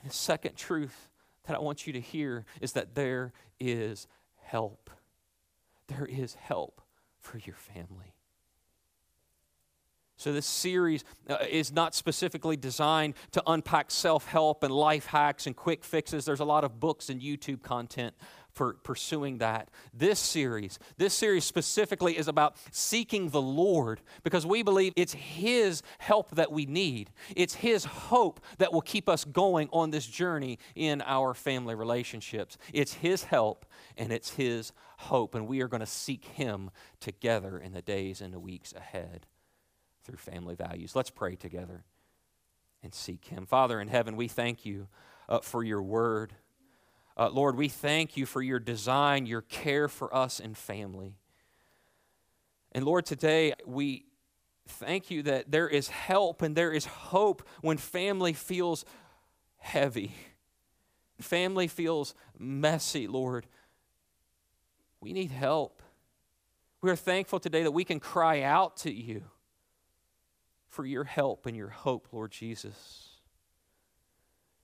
And 0.00 0.10
the 0.10 0.14
second 0.14 0.56
truth 0.56 1.10
that 1.44 1.56
I 1.56 1.60
want 1.60 1.86
you 1.86 1.92
to 1.92 2.00
hear 2.00 2.46
is 2.60 2.72
that 2.72 2.94
there 2.94 3.32
is 3.60 4.06
help. 4.42 4.90
There 5.88 6.06
is 6.06 6.34
help 6.34 6.80
for 7.18 7.38
your 7.38 7.56
family. 7.56 8.14
So, 10.22 10.32
this 10.32 10.46
series 10.46 11.02
uh, 11.28 11.38
is 11.50 11.72
not 11.72 11.96
specifically 11.96 12.56
designed 12.56 13.14
to 13.32 13.42
unpack 13.44 13.90
self 13.90 14.24
help 14.24 14.62
and 14.62 14.72
life 14.72 15.06
hacks 15.06 15.48
and 15.48 15.56
quick 15.56 15.82
fixes. 15.82 16.24
There's 16.24 16.38
a 16.38 16.44
lot 16.44 16.62
of 16.62 16.78
books 16.78 17.10
and 17.10 17.20
YouTube 17.20 17.62
content 17.62 18.14
for 18.52 18.74
pursuing 18.84 19.38
that. 19.38 19.68
This 19.92 20.20
series, 20.20 20.78
this 20.96 21.12
series 21.12 21.42
specifically 21.42 22.16
is 22.16 22.28
about 22.28 22.56
seeking 22.70 23.30
the 23.30 23.42
Lord 23.42 24.00
because 24.22 24.46
we 24.46 24.62
believe 24.62 24.92
it's 24.94 25.12
His 25.12 25.82
help 25.98 26.30
that 26.36 26.52
we 26.52 26.66
need. 26.66 27.10
It's 27.34 27.54
His 27.54 27.84
hope 27.84 28.40
that 28.58 28.72
will 28.72 28.80
keep 28.80 29.08
us 29.08 29.24
going 29.24 29.68
on 29.72 29.90
this 29.90 30.06
journey 30.06 30.60
in 30.76 31.02
our 31.02 31.34
family 31.34 31.74
relationships. 31.74 32.58
It's 32.72 32.92
His 32.92 33.24
help 33.24 33.66
and 33.96 34.12
it's 34.12 34.30
His 34.30 34.72
hope, 34.98 35.34
and 35.34 35.48
we 35.48 35.62
are 35.62 35.68
going 35.68 35.80
to 35.80 35.86
seek 35.86 36.26
Him 36.26 36.70
together 37.00 37.58
in 37.58 37.72
the 37.72 37.82
days 37.82 38.20
and 38.20 38.32
the 38.32 38.38
weeks 38.38 38.72
ahead 38.72 39.26
through 40.04 40.16
family 40.16 40.54
values. 40.54 40.94
Let's 40.96 41.10
pray 41.10 41.36
together 41.36 41.84
and 42.82 42.94
seek 42.94 43.26
Him. 43.26 43.46
Father 43.46 43.80
in 43.80 43.88
heaven, 43.88 44.16
we 44.16 44.28
thank 44.28 44.66
you 44.66 44.88
uh, 45.28 45.40
for 45.40 45.62
your 45.62 45.82
word. 45.82 46.34
Uh, 47.16 47.28
Lord, 47.28 47.56
we 47.56 47.68
thank 47.68 48.16
you 48.16 48.26
for 48.26 48.42
your 48.42 48.58
design, 48.58 49.26
your 49.26 49.42
care 49.42 49.88
for 49.88 50.14
us 50.14 50.40
and 50.40 50.56
family. 50.56 51.16
And 52.72 52.84
Lord, 52.84 53.04
today 53.04 53.52
we 53.66 54.06
thank 54.66 55.10
you 55.10 55.22
that 55.24 55.50
there 55.50 55.68
is 55.68 55.88
help 55.88 56.42
and 56.42 56.56
there 56.56 56.72
is 56.72 56.86
hope 56.86 57.46
when 57.60 57.76
family 57.76 58.32
feels 58.32 58.84
heavy. 59.58 60.12
Family 61.20 61.68
feels 61.68 62.14
messy, 62.38 63.06
Lord. 63.06 63.46
We 65.00 65.12
need 65.12 65.30
help. 65.30 65.82
We 66.80 66.90
are 66.90 66.96
thankful 66.96 67.38
today 67.38 67.62
that 67.62 67.70
we 67.70 67.84
can 67.84 68.00
cry 68.00 68.42
out 68.42 68.78
to 68.78 68.92
you 68.92 69.22
for 70.72 70.86
your 70.86 71.04
help 71.04 71.44
and 71.44 71.54
your 71.54 71.68
hope, 71.68 72.08
Lord 72.12 72.30
Jesus. 72.30 73.10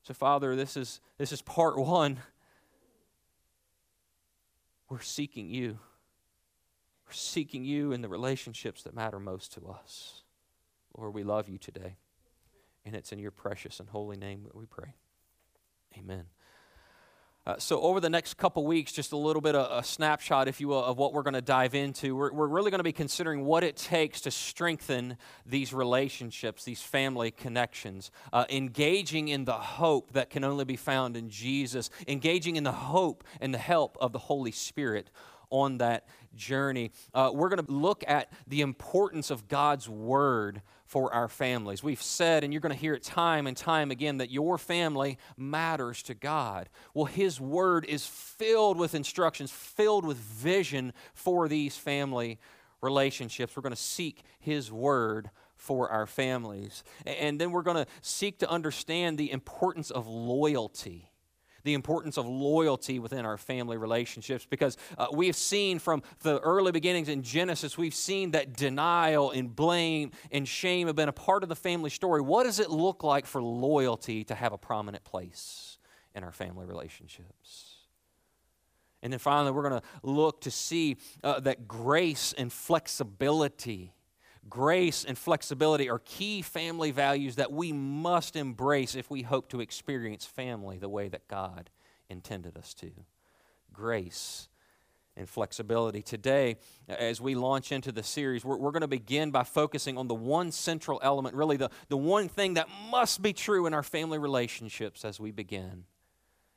So, 0.02 0.14
Father, 0.14 0.56
this 0.56 0.74
is, 0.74 1.00
this 1.18 1.32
is 1.32 1.42
part 1.42 1.76
one. 1.76 2.18
We're 4.88 5.02
seeking 5.02 5.50
you. 5.50 5.78
We're 7.06 7.12
seeking 7.12 7.62
you 7.62 7.92
in 7.92 8.00
the 8.00 8.08
relationships 8.08 8.82
that 8.84 8.94
matter 8.94 9.20
most 9.20 9.52
to 9.54 9.66
us. 9.66 10.22
Lord, 10.96 11.12
we 11.12 11.24
love 11.24 11.46
you 11.50 11.58
today. 11.58 11.98
And 12.86 12.96
it's 12.96 13.12
in 13.12 13.18
your 13.18 13.30
precious 13.30 13.78
and 13.78 13.90
holy 13.90 14.16
name 14.16 14.44
that 14.44 14.56
we 14.56 14.64
pray. 14.64 14.94
Amen. 15.98 16.24
Uh, 17.48 17.54
so, 17.56 17.80
over 17.80 17.98
the 17.98 18.10
next 18.10 18.36
couple 18.36 18.66
weeks, 18.66 18.92
just 18.92 19.12
a 19.12 19.16
little 19.16 19.40
bit 19.40 19.54
of 19.54 19.72
a 19.72 19.82
snapshot, 19.82 20.48
if 20.48 20.60
you 20.60 20.68
will, 20.68 20.84
of 20.84 20.98
what 20.98 21.14
we're 21.14 21.22
going 21.22 21.32
to 21.32 21.40
dive 21.40 21.74
into. 21.74 22.14
We're, 22.14 22.30
we're 22.30 22.46
really 22.46 22.70
going 22.70 22.80
to 22.80 22.84
be 22.84 22.92
considering 22.92 23.46
what 23.46 23.64
it 23.64 23.74
takes 23.74 24.20
to 24.20 24.30
strengthen 24.30 25.16
these 25.46 25.72
relationships, 25.72 26.64
these 26.64 26.82
family 26.82 27.30
connections, 27.30 28.10
uh, 28.34 28.44
engaging 28.50 29.28
in 29.28 29.46
the 29.46 29.54
hope 29.54 30.12
that 30.12 30.28
can 30.28 30.44
only 30.44 30.66
be 30.66 30.76
found 30.76 31.16
in 31.16 31.30
Jesus, 31.30 31.88
engaging 32.06 32.56
in 32.56 32.64
the 32.64 32.72
hope 32.72 33.24
and 33.40 33.54
the 33.54 33.58
help 33.58 33.96
of 33.98 34.12
the 34.12 34.18
Holy 34.18 34.52
Spirit 34.52 35.08
on 35.48 35.78
that 35.78 36.06
journey. 36.36 36.90
Uh, 37.14 37.30
we're 37.32 37.48
going 37.48 37.64
to 37.64 37.72
look 37.72 38.04
at 38.06 38.30
the 38.46 38.60
importance 38.60 39.30
of 39.30 39.48
God's 39.48 39.88
Word 39.88 40.60
for 40.88 41.12
our 41.12 41.28
families. 41.28 41.82
We've 41.82 42.02
said, 42.02 42.42
and 42.42 42.52
you're 42.52 42.62
going 42.62 42.74
to 42.74 42.80
hear 42.80 42.94
it 42.94 43.02
time 43.02 43.46
and 43.46 43.54
time 43.54 43.90
again, 43.90 44.16
that 44.18 44.30
your 44.30 44.56
family 44.56 45.18
matters 45.36 46.02
to 46.04 46.14
God. 46.14 46.70
Well, 46.94 47.04
His 47.04 47.38
Word 47.38 47.84
is 47.84 48.06
filled 48.06 48.78
with 48.78 48.94
instructions, 48.94 49.50
filled 49.50 50.06
with 50.06 50.16
vision 50.16 50.94
for 51.12 51.46
these 51.46 51.76
family 51.76 52.38
relationships. 52.80 53.54
We're 53.54 53.62
going 53.62 53.74
to 53.74 53.76
seek 53.76 54.22
His 54.40 54.72
Word 54.72 55.30
for 55.56 55.90
our 55.90 56.06
families. 56.06 56.82
And 57.04 57.38
then 57.38 57.50
we're 57.50 57.62
going 57.62 57.84
to 57.84 57.90
seek 58.00 58.38
to 58.38 58.48
understand 58.48 59.18
the 59.18 59.30
importance 59.30 59.90
of 59.90 60.06
loyalty 60.06 61.10
the 61.68 61.74
importance 61.74 62.16
of 62.16 62.26
loyalty 62.26 62.98
within 62.98 63.26
our 63.26 63.36
family 63.36 63.76
relationships 63.76 64.46
because 64.48 64.78
uh, 64.96 65.06
we 65.12 65.26
have 65.26 65.36
seen 65.36 65.78
from 65.78 66.02
the 66.22 66.40
early 66.40 66.72
beginnings 66.72 67.10
in 67.10 67.22
Genesis, 67.22 67.76
we've 67.76 67.94
seen 67.94 68.30
that 68.30 68.54
denial 68.54 69.30
and 69.32 69.54
blame 69.54 70.10
and 70.32 70.48
shame 70.48 70.86
have 70.86 70.96
been 70.96 71.10
a 71.10 71.12
part 71.12 71.42
of 71.42 71.50
the 71.50 71.54
family 71.54 71.90
story. 71.90 72.22
What 72.22 72.44
does 72.44 72.58
it 72.58 72.70
look 72.70 73.04
like 73.04 73.26
for 73.26 73.42
loyalty 73.42 74.24
to 74.24 74.34
have 74.34 74.54
a 74.54 74.56
prominent 74.56 75.04
place 75.04 75.76
in 76.14 76.24
our 76.24 76.32
family 76.32 76.64
relationships? 76.64 77.74
And 79.02 79.12
then 79.12 79.20
finally, 79.20 79.52
we're 79.52 79.68
going 79.68 79.82
to 79.82 79.86
look 80.02 80.40
to 80.40 80.50
see 80.50 80.96
uh, 81.22 81.38
that 81.40 81.68
grace 81.68 82.32
and 82.32 82.50
flexibility 82.50 83.92
Grace 84.48 85.04
and 85.04 85.18
flexibility 85.18 85.90
are 85.90 85.98
key 85.98 86.42
family 86.42 86.90
values 86.90 87.36
that 87.36 87.52
we 87.52 87.72
must 87.72 88.36
embrace 88.36 88.94
if 88.94 89.10
we 89.10 89.22
hope 89.22 89.48
to 89.48 89.60
experience 89.60 90.24
family 90.24 90.78
the 90.78 90.88
way 90.88 91.08
that 91.08 91.26
God 91.28 91.70
intended 92.08 92.56
us 92.56 92.72
to. 92.74 92.90
Grace 93.72 94.48
and 95.16 95.28
flexibility. 95.28 96.00
Today, 96.00 96.56
as 96.88 97.20
we 97.20 97.34
launch 97.34 97.72
into 97.72 97.90
the 97.90 98.02
series, 98.02 98.44
we're, 98.44 98.56
we're 98.56 98.70
going 98.70 98.82
to 98.82 98.88
begin 98.88 99.30
by 99.30 99.42
focusing 99.42 99.98
on 99.98 100.06
the 100.06 100.14
one 100.14 100.52
central 100.52 101.00
element, 101.02 101.34
really 101.34 101.56
the, 101.56 101.70
the 101.88 101.96
one 101.96 102.28
thing 102.28 102.54
that 102.54 102.68
must 102.90 103.20
be 103.20 103.32
true 103.32 103.66
in 103.66 103.74
our 103.74 103.82
family 103.82 104.18
relationships 104.18 105.04
as 105.04 105.18
we 105.18 105.32
begin, 105.32 105.84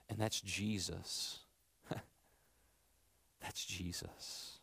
and 0.10 0.20
that's 0.20 0.40
Jesus. 0.40 1.40
that's 3.42 3.66
Jesus. 3.66 4.60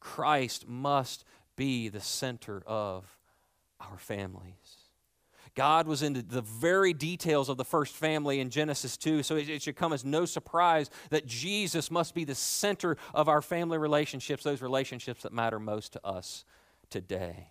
Christ 0.00 0.66
must 0.66 1.24
be 1.60 1.90
the 1.90 2.00
center 2.00 2.62
of 2.66 3.04
our 3.80 3.98
families. 3.98 4.78
God 5.54 5.86
was 5.86 6.02
into 6.02 6.22
the 6.22 6.40
very 6.40 6.94
details 6.94 7.50
of 7.50 7.58
the 7.58 7.66
first 7.66 7.94
family 7.94 8.40
in 8.40 8.48
Genesis 8.48 8.96
2, 8.96 9.22
so 9.22 9.36
it, 9.36 9.60
should 9.60 9.76
come 9.76 9.92
as 9.92 10.02
no 10.02 10.24
surprise 10.24 10.88
that 11.10 11.26
Jesus 11.26 11.90
must 11.90 12.14
be 12.14 12.24
the 12.24 12.34
center 12.34 12.96
of 13.12 13.28
our 13.28 13.42
family 13.42 13.76
relationships, 13.76 14.42
those 14.42 14.62
relationships 14.62 15.22
that 15.22 15.34
matter 15.34 15.58
most 15.58 15.92
to 15.92 16.06
us 16.06 16.46
today. 16.88 17.48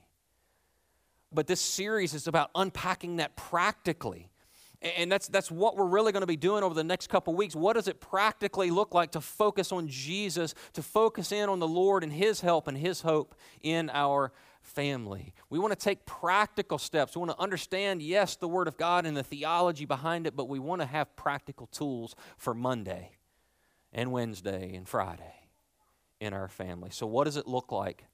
But 1.32 1.46
this 1.46 1.62
series 1.62 2.16
is 2.16 2.26
about 2.26 2.50
unpacking 2.56 3.18
that 3.18 3.36
practically. 3.36 4.32
And 4.82 5.12
that's, 5.12 5.28
that's 5.28 5.52
what 5.52 5.76
we're 5.76 5.86
really 5.86 6.14
going 6.14 6.22
to 6.22 6.28
be 6.28 6.38
doing 6.38 6.64
over 6.64 6.74
the 6.74 6.86
next 6.86 7.08
couple 7.08 7.36
weeks. 7.36 7.54
What 7.54 7.74
does 7.74 7.90
it 7.90 8.00
practically 8.00 8.72
look 8.72 8.94
like 8.94 9.12
to 9.12 9.22
focus 9.22 9.74
on 9.74 9.90
Jesus, 9.90 10.56
to 10.74 10.82
focus 10.82 11.34
in 11.34 11.50
on 11.50 11.60
the 11.60 11.68
Lord 11.68 12.02
and 12.02 12.14
His 12.14 12.40
help 12.40 12.68
and 12.68 12.78
His 12.78 13.02
hope 13.02 13.36
in 13.62 13.90
our 13.94 14.32
family? 14.62 15.34
We 15.50 15.60
want 15.60 15.78
to 15.78 15.80
take 15.80 16.06
practical 16.06 16.78
steps. 16.78 17.16
We 17.16 17.20
want 17.20 17.32
to 17.32 17.42
understand, 17.42 18.02
yes, 18.02 18.38
the 18.38 18.48
Word 18.48 18.70
of 18.70 18.78
God 18.78 19.06
and 19.06 19.18
the 19.18 19.24
theology 19.24 19.84
behind 19.84 20.26
it, 20.26 20.36
but 20.38 20.48
we 20.48 20.60
want 20.60 20.80
to 20.80 20.88
have 20.88 21.14
practical 21.18 21.68
tools 21.68 22.16
for 22.38 22.54
Monday 22.54 23.12
and 23.92 24.14
Wednesday 24.14 24.74
and 24.76 24.88
Friday 24.88 25.50
in 26.22 26.34
our 26.34 26.48
family. 26.48 26.90
So, 26.92 27.06
what 27.06 27.26
does 27.26 27.36
it 27.36 27.48
look 27.48 27.72
like 27.72 28.06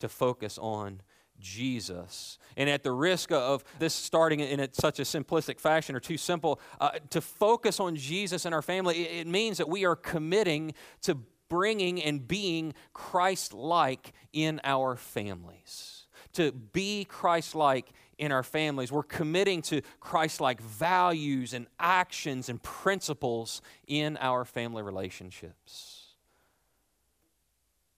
to 0.00 0.08
focus 0.08 0.58
on 0.58 1.00
Jesus. 1.40 2.38
And 2.56 2.68
at 2.68 2.82
the 2.82 2.92
risk 2.92 3.30
of 3.32 3.64
this 3.78 3.94
starting 3.94 4.40
in 4.40 4.66
such 4.72 4.98
a 4.98 5.02
simplistic 5.02 5.60
fashion 5.60 5.94
or 5.94 6.00
too 6.00 6.16
simple, 6.16 6.60
uh, 6.80 6.90
to 7.10 7.20
focus 7.20 7.80
on 7.80 7.96
Jesus 7.96 8.46
in 8.46 8.52
our 8.52 8.62
family, 8.62 9.02
it, 9.02 9.20
it 9.20 9.26
means 9.26 9.58
that 9.58 9.68
we 9.68 9.84
are 9.84 9.96
committing 9.96 10.74
to 11.02 11.18
bringing 11.48 12.02
and 12.02 12.26
being 12.26 12.74
Christ 12.92 13.54
like 13.54 14.12
in 14.32 14.60
our 14.64 14.96
families. 14.96 16.06
To 16.34 16.52
be 16.52 17.04
Christ 17.04 17.54
like 17.54 17.92
in 18.18 18.32
our 18.32 18.42
families. 18.42 18.92
We're 18.92 19.02
committing 19.02 19.62
to 19.62 19.80
Christ 20.00 20.40
like 20.40 20.60
values 20.60 21.54
and 21.54 21.66
actions 21.78 22.48
and 22.48 22.62
principles 22.62 23.62
in 23.86 24.16
our 24.18 24.44
family 24.44 24.82
relationships. 24.82 26.07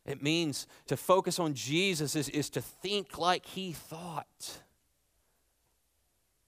It 0.06 0.22
means 0.22 0.66
to 0.86 0.96
focus 0.96 1.38
on 1.38 1.54
Jesus 1.54 2.16
is, 2.16 2.28
is 2.28 2.50
to 2.50 2.60
think 2.60 3.18
like 3.18 3.46
he 3.46 3.72
thought, 3.72 4.60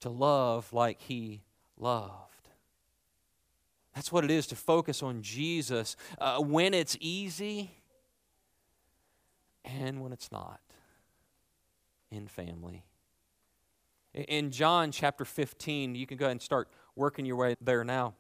to 0.00 0.08
love 0.08 0.72
like 0.72 1.00
he 1.00 1.42
loved. 1.78 2.48
That's 3.94 4.10
what 4.10 4.24
it 4.24 4.30
is 4.30 4.46
to 4.48 4.56
focus 4.56 5.02
on 5.02 5.22
Jesus 5.22 5.96
uh, 6.18 6.38
when 6.38 6.72
it's 6.72 6.96
easy 6.98 7.70
and 9.64 10.02
when 10.02 10.12
it's 10.12 10.32
not 10.32 10.60
in 12.10 12.26
family. 12.26 12.84
In 14.14 14.50
John 14.50 14.92
chapter 14.92 15.24
15, 15.24 15.94
you 15.94 16.06
can 16.06 16.16
go 16.16 16.26
ahead 16.26 16.32
and 16.32 16.42
start 16.42 16.68
working 16.96 17.24
your 17.24 17.36
way 17.36 17.54
there 17.60 17.84
now. 17.84 18.14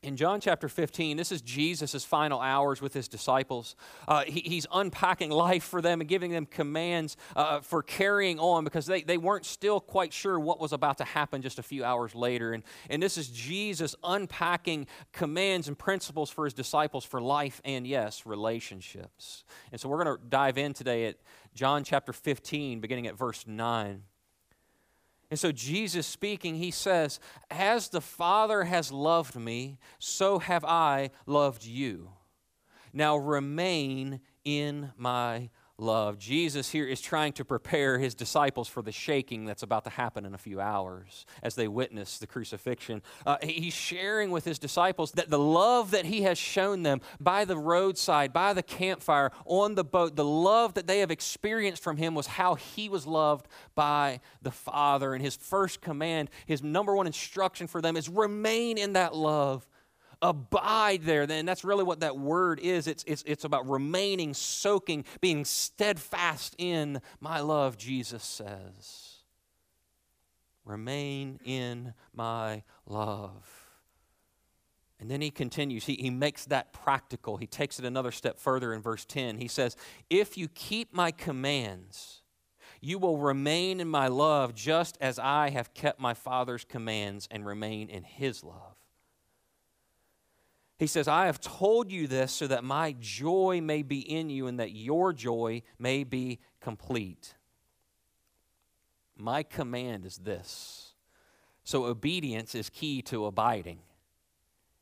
In 0.00 0.16
John 0.16 0.40
chapter 0.40 0.68
15, 0.68 1.16
this 1.16 1.32
is 1.32 1.42
Jesus' 1.42 2.04
final 2.04 2.40
hours 2.40 2.80
with 2.80 2.94
his 2.94 3.08
disciples. 3.08 3.74
Uh, 4.06 4.22
he, 4.22 4.40
he's 4.40 4.64
unpacking 4.72 5.30
life 5.30 5.64
for 5.64 5.82
them 5.82 6.00
and 6.00 6.08
giving 6.08 6.30
them 6.30 6.46
commands 6.46 7.16
uh, 7.34 7.58
for 7.58 7.82
carrying 7.82 8.38
on 8.38 8.62
because 8.62 8.86
they, 8.86 9.02
they 9.02 9.18
weren't 9.18 9.44
still 9.44 9.80
quite 9.80 10.12
sure 10.12 10.38
what 10.38 10.60
was 10.60 10.72
about 10.72 10.98
to 10.98 11.04
happen 11.04 11.42
just 11.42 11.58
a 11.58 11.64
few 11.64 11.82
hours 11.84 12.14
later. 12.14 12.52
And, 12.52 12.62
and 12.88 13.02
this 13.02 13.18
is 13.18 13.26
Jesus 13.26 13.96
unpacking 14.04 14.86
commands 15.12 15.66
and 15.66 15.76
principles 15.76 16.30
for 16.30 16.44
his 16.44 16.54
disciples 16.54 17.04
for 17.04 17.20
life 17.20 17.60
and, 17.64 17.84
yes, 17.84 18.24
relationships. 18.24 19.42
And 19.72 19.80
so 19.80 19.88
we're 19.88 20.04
going 20.04 20.16
to 20.16 20.24
dive 20.28 20.58
in 20.58 20.74
today 20.74 21.06
at 21.06 21.16
John 21.54 21.82
chapter 21.82 22.12
15, 22.12 22.78
beginning 22.78 23.08
at 23.08 23.18
verse 23.18 23.48
9. 23.48 24.04
And 25.30 25.38
so, 25.38 25.52
Jesus 25.52 26.06
speaking, 26.06 26.54
he 26.56 26.70
says, 26.70 27.20
As 27.50 27.88
the 27.88 28.00
Father 28.00 28.64
has 28.64 28.90
loved 28.90 29.36
me, 29.36 29.78
so 29.98 30.38
have 30.38 30.64
I 30.64 31.10
loved 31.26 31.64
you. 31.64 32.10
Now 32.92 33.16
remain 33.16 34.20
in 34.44 34.92
my 34.96 35.50
love. 35.78 36.18
Jesus 36.18 36.70
here 36.70 36.86
is 36.86 37.00
trying 37.00 37.32
to 37.34 37.44
prepare 37.44 37.98
his 37.98 38.14
disciples 38.14 38.68
for 38.68 38.82
the 38.82 38.90
shaking 38.90 39.44
that's 39.44 39.62
about 39.62 39.84
to 39.84 39.90
happen 39.90 40.24
in 40.24 40.34
a 40.34 40.38
few 40.38 40.60
hours 40.60 41.24
as 41.42 41.54
they 41.54 41.68
witness 41.68 42.18
the 42.18 42.26
crucifixion. 42.26 43.00
Uh, 43.24 43.36
he's 43.42 43.74
sharing 43.74 44.30
with 44.30 44.44
his 44.44 44.58
disciples 44.58 45.12
that 45.12 45.30
the 45.30 45.38
love 45.38 45.92
that 45.92 46.04
he 46.04 46.22
has 46.22 46.36
shown 46.36 46.82
them 46.82 47.00
by 47.20 47.44
the 47.44 47.56
roadside, 47.56 48.32
by 48.32 48.52
the 48.52 48.62
campfire, 48.62 49.30
on 49.44 49.76
the 49.76 49.84
boat, 49.84 50.16
the 50.16 50.24
love 50.24 50.74
that 50.74 50.88
they 50.88 50.98
have 50.98 51.12
experienced 51.12 51.82
from 51.82 51.96
him 51.96 52.14
was 52.14 52.26
how 52.26 52.56
he 52.56 52.88
was 52.88 53.06
loved 53.06 53.46
by 53.76 54.20
the 54.42 54.50
Father. 54.50 55.14
And 55.14 55.22
his 55.22 55.36
first 55.36 55.80
command, 55.80 56.28
his 56.46 56.62
number 56.62 56.94
one 56.96 57.06
instruction 57.06 57.68
for 57.68 57.80
them 57.80 57.96
is 57.96 58.08
remain 58.08 58.78
in 58.78 58.94
that 58.94 59.14
love 59.14 59.66
abide 60.22 61.02
there, 61.02 61.26
then 61.26 61.46
that's 61.46 61.64
really 61.64 61.84
what 61.84 62.00
that 62.00 62.18
word 62.18 62.60
is. 62.60 62.86
It's, 62.86 63.04
it's, 63.06 63.22
it's 63.26 63.44
about 63.44 63.68
remaining, 63.68 64.34
soaking, 64.34 65.04
being 65.20 65.44
steadfast 65.44 66.54
in 66.58 67.00
my 67.20 67.40
love, 67.40 67.76
Jesus 67.76 68.24
says. 68.24 69.16
Remain 70.64 71.40
in 71.44 71.94
my 72.12 72.62
love. 72.86 73.68
And 75.00 75.10
then 75.10 75.20
he 75.20 75.30
continues, 75.30 75.86
he, 75.86 75.94
he 75.94 76.10
makes 76.10 76.44
that 76.46 76.72
practical. 76.72 77.36
He 77.36 77.46
takes 77.46 77.78
it 77.78 77.84
another 77.84 78.10
step 78.10 78.38
further 78.38 78.74
in 78.74 78.82
verse 78.82 79.04
10. 79.04 79.38
He 79.38 79.48
says, 79.48 79.76
If 80.10 80.36
you 80.36 80.48
keep 80.48 80.92
my 80.92 81.12
commands, 81.12 82.22
you 82.80 82.98
will 82.98 83.18
remain 83.18 83.80
in 83.80 83.88
my 83.88 84.08
love 84.08 84.54
just 84.54 84.98
as 85.00 85.18
I 85.18 85.50
have 85.50 85.72
kept 85.72 86.00
my 86.00 86.14
Father's 86.14 86.64
commands 86.64 87.28
and 87.30 87.46
remain 87.46 87.88
in 87.88 88.02
his 88.02 88.42
love. 88.42 88.77
He 90.78 90.86
says, 90.86 91.08
I 91.08 91.26
have 91.26 91.40
told 91.40 91.90
you 91.90 92.06
this 92.06 92.32
so 92.32 92.46
that 92.46 92.62
my 92.62 92.94
joy 93.00 93.60
may 93.60 93.82
be 93.82 93.98
in 93.98 94.30
you 94.30 94.46
and 94.46 94.60
that 94.60 94.70
your 94.70 95.12
joy 95.12 95.62
may 95.78 96.04
be 96.04 96.38
complete. 96.60 97.34
My 99.16 99.42
command 99.42 100.06
is 100.06 100.18
this. 100.18 100.94
So, 101.64 101.84
obedience 101.84 102.54
is 102.54 102.70
key 102.70 103.02
to 103.02 103.26
abiding. 103.26 103.80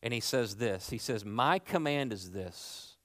And 0.02 0.12
he 0.12 0.20
says 0.20 0.56
this 0.56 0.90
He 0.90 0.98
says, 0.98 1.24
My 1.24 1.58
command 1.58 2.12
is 2.12 2.30
this 2.30 2.96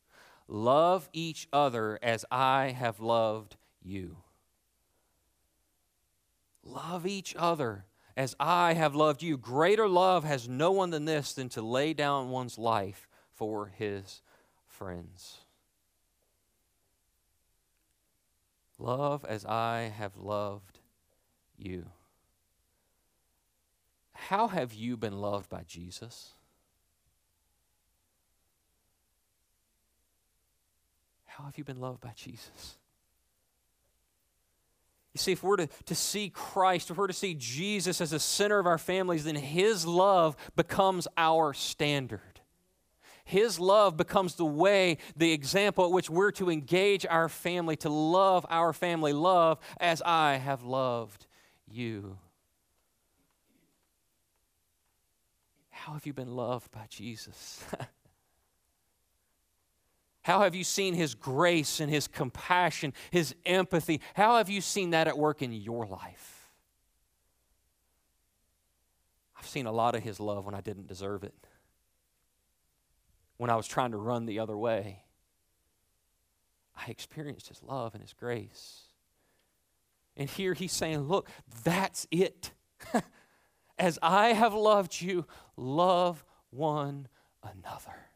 love 0.48 1.10
each 1.14 1.48
other 1.54 1.98
as 2.04 2.26
I 2.30 2.76
have 2.78 3.00
loved 3.00 3.56
you. 3.82 4.18
Love 6.64 7.08
each 7.08 7.34
other 7.40 7.86
as 8.16 8.36
I 8.40 8.74
have 8.74 8.96
loved 8.96 9.24
you. 9.24 9.38
Greater 9.38 9.88
love 9.88 10.24
has 10.24 10.48
no 10.48 10.72
one 10.72 10.90
than 10.90 11.06
this 11.06 11.34
than 11.34 11.50
to 11.50 11.62
lay 11.62 11.94
down 11.94 12.30
one's 12.30 12.58
life 12.58 13.08
for 13.34 13.68
his 13.68 14.22
friends. 14.68 15.38
Love 18.78 19.24
as 19.26 19.46
I 19.46 19.94
have 19.96 20.18
loved 20.18 20.80
you. 21.58 21.86
How 24.14 24.48
have 24.48 24.74
you 24.74 24.98
been 24.98 25.20
loved 25.20 25.50
by 25.50 25.64
Jesus? 25.68 26.34
How 31.26 31.46
have 31.46 31.58
you 31.58 31.64
been 31.64 31.80
loved 31.80 32.02
by 32.02 32.14
Jesus? 32.16 32.78
You 35.14 35.18
see, 35.18 35.34
if 35.34 35.44
we're 35.44 35.58
to, 35.58 35.68
to 35.86 35.96
see 35.96 36.30
Christ, 36.30 36.90
if 36.90 36.98
we're 36.98 37.08
to 37.08 37.14
see 37.14 37.34
Jesus 37.34 38.00
as 38.00 38.12
the 38.12 38.20
center 38.20 38.60
of 38.60 38.66
our 38.66 38.78
families, 38.78 39.26
then 39.26 39.36
His 39.36 39.86
love 39.86 40.38
becomes 40.56 41.08
our 41.18 41.54
standard. 41.54 42.22
His 43.26 43.60
love 43.60 43.98
becomes 43.98 44.36
the 44.36 44.46
way, 44.46 44.98
the 45.16 45.32
example 45.32 45.86
at 45.86 45.92
which 45.92 46.10
we're 46.10 46.32
to 46.32 46.50
engage 46.50 47.06
our 47.06 47.30
family, 47.30 47.76
to 47.78 47.90
love 47.90 48.46
our 48.50 48.74
family. 48.74 49.14
Love 49.14 49.60
as 49.80 50.02
I 50.02 50.36
have 50.36 50.64
loved 50.64 51.28
you. 51.68 52.18
How 55.70 55.94
have 55.94 56.06
you 56.06 56.14
been 56.14 56.36
loved 56.36 56.72
by 56.72 56.86
Jesus? 56.90 57.64
How 60.24 60.42
have 60.42 60.54
you 60.54 60.64
seen 60.64 60.94
His 60.94 61.16
grace 61.16 61.80
and 61.80 61.90
His 61.90 62.08
compassion, 62.08 62.94
His 63.10 63.34
empathy? 63.46 64.02
How 64.14 64.38
have 64.38 64.50
you 64.50 64.62
seen 64.62 64.92
that 64.92 65.08
at 65.08 65.18
work 65.18 65.42
in 65.42 65.52
your 65.52 65.86
life? 65.88 66.50
I've 69.38 69.48
seen 69.48 69.66
a 69.66 69.72
lot 69.72 69.96
of 69.96 70.04
His 70.04 70.20
love 70.20 70.46
when 70.46 70.54
I 70.54 70.62
didn't 70.62 70.88
deserve 70.88 71.24
it, 71.24 71.34
when 73.38 73.50
I 73.50 73.56
was 73.56 73.68
trying 73.68 73.92
to 73.92 73.98
run 73.98 74.28
the 74.28 74.40
other 74.40 74.56
way. 74.56 75.04
I 76.76 76.92
experienced 76.92 77.48
His 77.48 77.64
love 77.64 77.96
and 77.96 78.04
His 78.04 78.14
grace. 78.14 78.82
And 80.16 80.30
here 80.30 80.54
He's 80.54 80.72
saying, 80.72 81.00
Look, 81.00 81.28
that's 81.64 82.06
it. 82.12 82.52
As 83.80 83.98
I 84.04 84.34
have 84.34 84.54
loved 84.54 85.02
you, 85.02 85.26
love 85.58 86.24
one 86.52 87.08
another. 87.42 88.11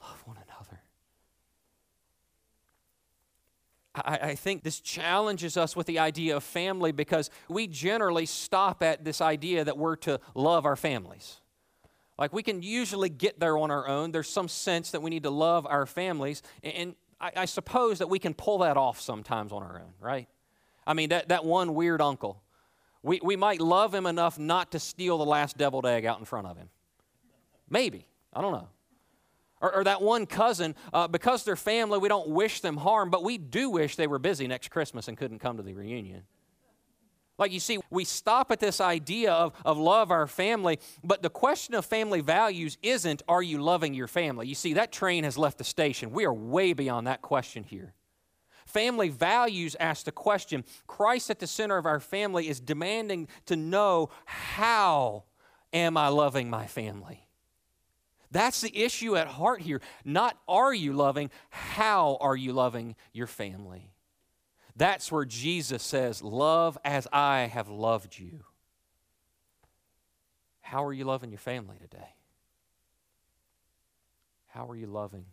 Love 0.00 0.22
one 0.26 0.36
another. 0.36 0.80
I, 3.94 4.30
I, 4.30 4.34
think 4.34 4.62
this 4.62 4.80
challenges 4.80 5.56
us 5.56 5.74
with 5.74 5.86
the 5.86 5.98
idea 5.98 6.36
of 6.36 6.44
family 6.44 6.92
because 6.92 7.30
we 7.48 7.66
generally 7.66 8.26
stop 8.26 8.82
at 8.82 9.04
this 9.04 9.20
idea 9.20 9.64
that 9.64 9.76
we're 9.76 9.96
to 9.96 10.20
love 10.34 10.66
our 10.66 10.76
families. 10.76 11.40
Like 12.18 12.32
we 12.32 12.42
can 12.42 12.62
usually 12.62 13.08
get 13.08 13.38
there 13.40 13.56
on 13.56 13.70
our 13.70 13.88
own. 13.88 14.12
There's 14.12 14.28
some 14.28 14.48
sense 14.48 14.90
that 14.90 15.02
we 15.02 15.10
need 15.10 15.22
to 15.22 15.30
love 15.30 15.66
our 15.66 15.86
families. 15.86 16.42
And 16.62 16.94
I, 17.20 17.32
I 17.36 17.44
suppose 17.44 17.98
that 17.98 18.08
we 18.08 18.18
can 18.18 18.34
pull 18.34 18.58
that 18.58 18.76
off 18.76 19.00
sometimes 19.00 19.52
on 19.52 19.62
our 19.62 19.76
own, 19.78 19.94
right? 20.00 20.28
I 20.86 20.94
mean, 20.94 21.10
that, 21.10 21.28
that 21.28 21.44
one 21.44 21.74
weird 21.74 22.00
uncle. 22.00 22.42
We, 23.02 23.20
we 23.22 23.36
might 23.36 23.60
love 23.60 23.94
him 23.94 24.06
enough 24.06 24.38
not 24.38 24.72
to 24.72 24.80
steal 24.80 25.18
the 25.18 25.26
last 25.26 25.56
deviled 25.56 25.86
egg 25.86 26.04
out 26.04 26.18
in 26.18 26.24
front 26.24 26.46
of 26.46 26.56
him. 26.56 26.68
Maybe. 27.70 28.06
I 28.32 28.40
don't 28.40 28.52
know. 28.52 28.68
Or, 29.60 29.74
or 29.74 29.84
that 29.84 30.02
one 30.02 30.26
cousin, 30.26 30.74
uh, 30.92 31.08
because 31.08 31.44
they're 31.44 31.56
family, 31.56 31.98
we 31.98 32.08
don't 32.08 32.28
wish 32.28 32.60
them 32.60 32.76
harm, 32.76 33.10
but 33.10 33.24
we 33.24 33.38
do 33.38 33.70
wish 33.70 33.96
they 33.96 34.06
were 34.06 34.18
busy 34.18 34.46
next 34.46 34.68
Christmas 34.68 35.08
and 35.08 35.16
couldn't 35.16 35.40
come 35.40 35.56
to 35.56 35.62
the 35.62 35.74
reunion. 35.74 36.22
Like 37.38 37.52
you 37.52 37.60
see, 37.60 37.78
we 37.88 38.04
stop 38.04 38.50
at 38.50 38.58
this 38.58 38.80
idea 38.80 39.32
of, 39.32 39.52
of 39.64 39.78
love 39.78 40.10
our 40.10 40.26
family, 40.26 40.80
but 41.04 41.22
the 41.22 41.30
question 41.30 41.74
of 41.74 41.86
family 41.86 42.20
values 42.20 42.76
isn't 42.82 43.22
are 43.28 43.42
you 43.42 43.62
loving 43.62 43.94
your 43.94 44.08
family? 44.08 44.48
You 44.48 44.56
see, 44.56 44.74
that 44.74 44.90
train 44.90 45.22
has 45.22 45.38
left 45.38 45.58
the 45.58 45.64
station. 45.64 46.10
We 46.10 46.24
are 46.24 46.34
way 46.34 46.72
beyond 46.72 47.06
that 47.06 47.22
question 47.22 47.62
here. 47.62 47.94
Family 48.66 49.08
values 49.08 49.76
ask 49.80 50.04
the 50.04 50.12
question 50.12 50.64
Christ 50.86 51.30
at 51.30 51.38
the 51.38 51.46
center 51.46 51.78
of 51.78 51.86
our 51.86 52.00
family 52.00 52.48
is 52.48 52.60
demanding 52.60 53.28
to 53.46 53.56
know 53.56 54.10
how 54.26 55.24
am 55.72 55.96
I 55.96 56.08
loving 56.08 56.50
my 56.50 56.66
family? 56.66 57.27
That's 58.30 58.60
the 58.60 58.76
issue 58.76 59.16
at 59.16 59.26
heart 59.26 59.62
here. 59.62 59.80
Not 60.04 60.36
are 60.46 60.74
you 60.74 60.92
loving, 60.92 61.30
how 61.50 62.18
are 62.20 62.36
you 62.36 62.52
loving 62.52 62.94
your 63.12 63.26
family? 63.26 63.92
That's 64.76 65.10
where 65.10 65.24
Jesus 65.24 65.82
says, 65.82 66.22
Love 66.22 66.78
as 66.84 67.08
I 67.12 67.50
have 67.52 67.68
loved 67.68 68.18
you. 68.18 68.44
How 70.60 70.84
are 70.84 70.92
you 70.92 71.04
loving 71.04 71.30
your 71.30 71.38
family 71.38 71.76
today? 71.80 72.14
How 74.48 74.68
are 74.68 74.76
you 74.76 74.86
loving 74.86 75.24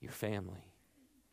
your 0.00 0.12
family? 0.12 0.64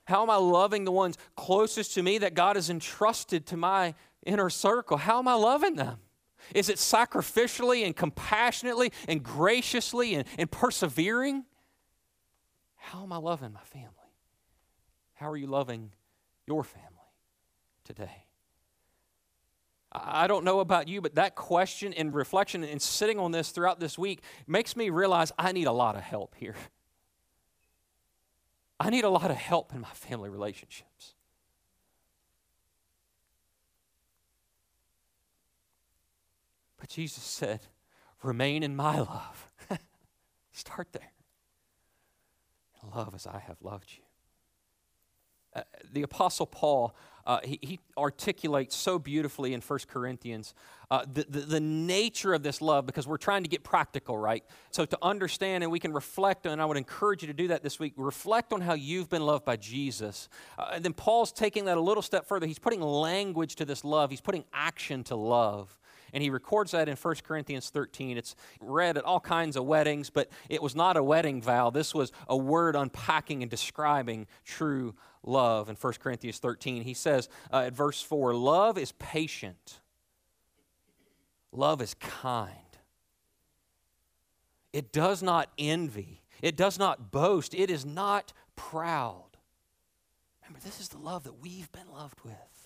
How 0.05 0.23
am 0.23 0.29
I 0.29 0.37
loving 0.37 0.85
the 0.85 0.91
ones 0.91 1.17
closest 1.35 1.93
to 1.95 2.01
me 2.01 2.19
that 2.19 2.33
God 2.33 2.55
has 2.55 2.69
entrusted 2.69 3.45
to 3.47 3.57
my 3.57 3.93
inner 4.25 4.49
circle? 4.49 4.97
How 4.97 5.19
am 5.19 5.27
I 5.27 5.33
loving 5.33 5.75
them? 5.75 5.99
Is 6.53 6.69
it 6.69 6.77
sacrificially 6.77 7.85
and 7.85 7.95
compassionately 7.95 8.91
and 9.07 9.23
graciously 9.23 10.15
and, 10.15 10.25
and 10.37 10.49
persevering? 10.49 11.45
How 12.75 13.03
am 13.03 13.11
I 13.11 13.17
loving 13.17 13.53
my 13.53 13.61
family? 13.61 13.91
How 15.13 15.29
are 15.29 15.37
you 15.37 15.47
loving 15.47 15.91
your 16.45 16.63
family 16.63 16.87
today? 17.83 18.27
I 19.91 20.27
don't 20.27 20.43
know 20.43 20.59
about 20.59 20.87
you, 20.87 21.01
but 21.01 21.15
that 21.15 21.35
question 21.35 21.93
and 21.93 22.13
reflection 22.13 22.63
and 22.63 22.81
sitting 22.81 23.17
on 23.19 23.31
this 23.31 23.49
throughout 23.51 23.79
this 23.79 23.97
week 23.97 24.21
makes 24.45 24.75
me 24.75 24.89
realize 24.89 25.31
I 25.39 25.51
need 25.53 25.67
a 25.67 25.71
lot 25.71 25.95
of 25.95 26.01
help 26.01 26.35
here. 26.35 26.55
I 28.79 28.89
need 28.89 29.05
a 29.05 29.09
lot 29.09 29.31
of 29.31 29.37
help 29.37 29.73
in 29.73 29.81
my 29.81 29.89
family 29.89 30.29
relationships. 30.29 31.15
Jesus 36.97 37.23
said, 37.23 37.59
Remain 38.23 38.63
in 38.63 38.75
my 38.75 38.97
love. 38.97 39.51
Start 40.51 40.87
there. 40.93 41.11
love 42.95 43.13
as 43.13 43.27
I 43.27 43.37
have 43.37 43.57
loved 43.61 43.91
you. 43.95 44.03
Uh, 45.55 45.61
the 45.93 46.01
Apostle 46.01 46.47
Paul, 46.47 46.95
uh, 47.27 47.39
he, 47.43 47.59
he, 47.61 47.79
articulates 47.95 48.75
so 48.75 48.97
beautifully 48.97 49.53
in 49.53 49.61
1 49.61 49.79
Corinthians 49.87 50.55
uh, 50.89 51.05
the, 51.05 51.23
the, 51.29 51.41
the, 51.41 51.59
nature 51.59 52.33
of 52.33 52.41
this 52.41 52.63
love 52.63 52.87
because 52.87 53.05
we're 53.05 53.17
trying 53.17 53.43
to 53.43 53.49
get 53.49 53.63
practical, 53.63 54.17
right? 54.17 54.43
So, 54.71 54.83
to 54.85 54.97
understand, 55.03 55.63
and 55.63 55.71
we 55.71 55.79
can 55.79 55.93
reflect, 55.93 56.47
on, 56.47 56.53
and 56.53 56.61
I 56.63 56.65
would 56.65 56.77
encourage 56.77 57.21
you 57.21 57.27
to 57.27 57.33
do 57.33 57.49
that 57.49 57.61
this 57.61 57.79
week, 57.79 57.93
reflect 57.95 58.53
on 58.53 58.61
how 58.61 58.73
you've 58.73 59.09
been 59.09 59.23
loved 59.23 59.45
by 59.45 59.57
Jesus. 59.57 60.29
Uh, 60.57 60.71
and 60.73 60.83
then 60.83 60.93
Paul's 60.93 61.31
taking 61.31 61.65
that 61.65 61.77
a 61.77 61.81
little 61.81 62.01
step 62.01 62.25
further. 62.25 62.47
He's 62.47 62.57
putting 62.57 62.81
language 62.81 63.55
to 63.57 63.65
this 63.65 63.83
love, 63.83 64.09
he's 64.09 64.19
putting 64.19 64.45
action 64.51 65.03
to 65.03 65.15
love. 65.15 65.77
And 66.13 66.23
he 66.23 66.29
records 66.29 66.71
that 66.71 66.89
in 66.89 66.95
1 66.95 67.15
Corinthians 67.23 67.69
13. 67.69 68.17
It's 68.17 68.35
read 68.59 68.97
at 68.97 69.03
all 69.03 69.19
kinds 69.19 69.55
of 69.55 69.65
weddings, 69.65 70.09
but 70.09 70.29
it 70.49 70.61
was 70.61 70.75
not 70.75 70.97
a 70.97 71.03
wedding 71.03 71.41
vow. 71.41 71.69
This 71.69 71.93
was 71.93 72.11
a 72.27 72.37
word 72.37 72.75
unpacking 72.75 73.41
and 73.41 73.49
describing 73.49 74.27
true 74.43 74.95
love 75.23 75.69
in 75.69 75.75
1 75.75 75.93
Corinthians 75.99 76.39
13. 76.39 76.83
He 76.83 76.93
says 76.93 77.29
uh, 77.51 77.63
at 77.67 77.73
verse 77.73 78.01
4 78.01 78.33
Love 78.33 78.77
is 78.77 78.93
patient, 78.93 79.79
love 81.51 81.81
is 81.81 81.93
kind. 81.95 82.53
It 84.73 84.91
does 84.91 85.23
not 85.23 85.49
envy, 85.57 86.23
it 86.41 86.55
does 86.55 86.77
not 86.77 87.11
boast, 87.11 87.53
it 87.53 87.69
is 87.69 87.85
not 87.85 88.33
proud. 88.55 89.23
Remember, 90.41 90.59
this 90.63 90.79
is 90.79 90.89
the 90.89 90.97
love 90.97 91.23
that 91.23 91.41
we've 91.41 91.71
been 91.71 91.91
loved 91.91 92.21
with. 92.23 92.56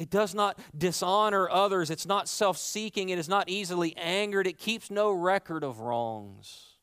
It 0.00 0.08
does 0.08 0.34
not 0.34 0.58
dishonor 0.74 1.50
others. 1.50 1.90
It's 1.90 2.06
not 2.06 2.26
self 2.26 2.56
seeking. 2.56 3.10
It 3.10 3.18
is 3.18 3.28
not 3.28 3.50
easily 3.50 3.94
angered. 3.98 4.46
It 4.46 4.56
keeps 4.56 4.90
no 4.90 5.12
record 5.12 5.62
of 5.62 5.80
wrongs. 5.80 6.78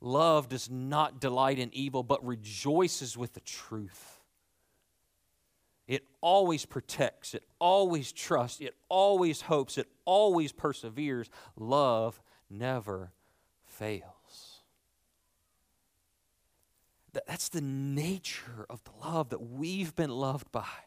Love 0.00 0.48
does 0.48 0.70
not 0.70 1.20
delight 1.20 1.58
in 1.58 1.68
evil, 1.74 2.02
but 2.02 2.24
rejoices 2.24 3.18
with 3.18 3.34
the 3.34 3.40
truth. 3.40 4.22
It 5.86 6.04
always 6.22 6.64
protects, 6.64 7.34
it 7.34 7.44
always 7.58 8.12
trusts, 8.12 8.62
it 8.62 8.74
always 8.88 9.42
hopes, 9.42 9.76
it 9.76 9.88
always 10.06 10.52
perseveres. 10.52 11.28
Love 11.54 12.22
never 12.48 13.12
fails. 13.66 14.62
That's 17.12 17.50
the 17.50 17.60
nature 17.60 18.64
of 18.70 18.82
the 18.84 18.92
love 19.06 19.28
that 19.30 19.42
we've 19.42 19.94
been 19.94 20.10
loved 20.10 20.50
by. 20.50 20.85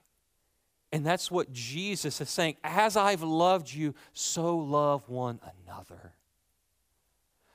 And 0.91 1.05
that's 1.05 1.29
what 1.29 1.51
Jesus 1.51 2.19
is 2.19 2.29
saying. 2.29 2.57
As 2.63 2.97
I've 2.97 3.21
loved 3.21 3.71
you, 3.71 3.93
so 4.13 4.57
love 4.57 5.07
one 5.07 5.39
another. 5.67 6.13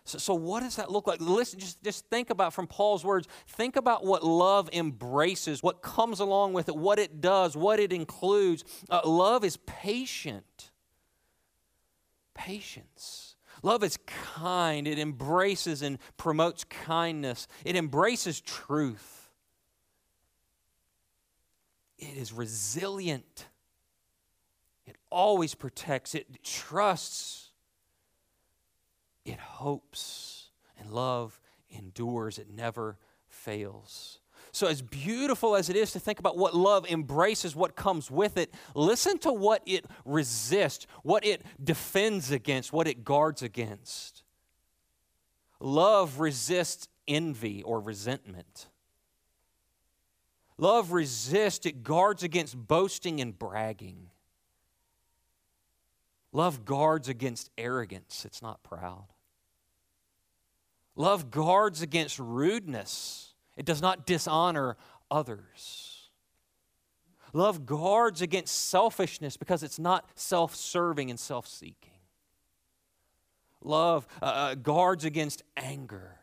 So, 0.04 0.18
so 0.18 0.34
what 0.34 0.60
does 0.60 0.76
that 0.76 0.92
look 0.92 1.06
like? 1.06 1.20
Listen, 1.20 1.58
just, 1.58 1.82
just 1.82 2.06
think 2.06 2.30
about 2.30 2.52
from 2.52 2.66
Paul's 2.66 3.04
words, 3.04 3.26
think 3.48 3.76
about 3.76 4.04
what 4.04 4.22
love 4.22 4.68
embraces, 4.72 5.62
what 5.62 5.82
comes 5.82 6.20
along 6.20 6.52
with 6.52 6.68
it, 6.68 6.76
what 6.76 6.98
it 6.98 7.20
does, 7.20 7.56
what 7.56 7.80
it 7.80 7.92
includes. 7.92 8.64
Uh, 8.90 9.00
love 9.04 9.44
is 9.44 9.56
patient. 9.66 10.70
Patience. 12.34 13.36
Love 13.62 13.82
is 13.82 13.98
kind. 14.06 14.86
It 14.86 14.98
embraces 14.98 15.80
and 15.80 15.98
promotes 16.18 16.64
kindness. 16.64 17.48
It 17.64 17.74
embraces 17.74 18.40
truth. 18.42 19.23
It 21.98 22.16
is 22.16 22.33
resilient. 22.33 23.46
It 24.87 24.96
always 25.11 25.54
protects. 25.54 26.14
It 26.14 26.42
trusts. 26.42 27.50
It 29.24 29.38
hopes. 29.38 30.50
And 30.78 30.90
love 30.90 31.40
endures. 31.70 32.38
It 32.38 32.50
never 32.50 32.98
fails. 33.28 34.20
so, 34.52 34.66
as 34.68 34.80
beautiful 34.83 35.57
as 35.57 35.68
it 35.68 35.76
is 35.76 35.92
to 35.92 35.98
think 35.98 36.18
about 36.18 36.37
what 36.37 36.54
love 36.54 36.87
embraces, 36.88 37.57
what 37.57 37.74
comes 37.74 38.11
with 38.11 38.37
it, 38.37 38.54
listen 38.74 39.18
to 39.18 39.33
what 39.33 39.62
it 39.66 39.85
resists, 40.04 40.87
what 41.02 41.24
it 41.24 41.42
defends 41.62 42.30
against, 42.30 42.72
what 42.72 42.87
it 42.87 43.04
guards 43.04 43.42
against. 43.42 44.22
Love 45.61 46.20
resists 46.20 46.88
envy 47.09 47.62
or 47.62 47.80
resentment. 47.80 48.68
Love 50.56 50.92
resists, 50.92 51.66
it 51.66 51.82
guards 51.82 52.22
against 52.22 52.56
boasting 52.56 53.20
and 53.20 53.38
bragging. 53.38 54.10
Love 56.32 56.64
guards 56.64 57.08
against 57.08 57.50
arrogance, 57.58 58.24
it's 58.24 58.42
not 58.42 58.62
proud. 58.62 59.06
Love 60.96 61.30
guards 61.30 61.82
against 61.82 62.18
rudeness, 62.18 63.34
it 63.56 63.64
does 63.64 63.82
not 63.82 64.06
dishonor 64.06 64.76
others. 65.10 65.94
Love 67.32 67.66
guards 67.66 68.22
against 68.22 68.68
selfishness 68.70 69.36
because 69.36 69.64
it's 69.64 69.78
not 69.80 70.08
self 70.14 70.54
serving 70.54 71.10
and 71.10 71.18
self 71.18 71.48
seeking. 71.48 71.90
Love 73.60 74.06
uh, 74.22 74.26
uh, 74.26 74.54
guards 74.54 75.04
against 75.04 75.42
anger. 75.56 76.18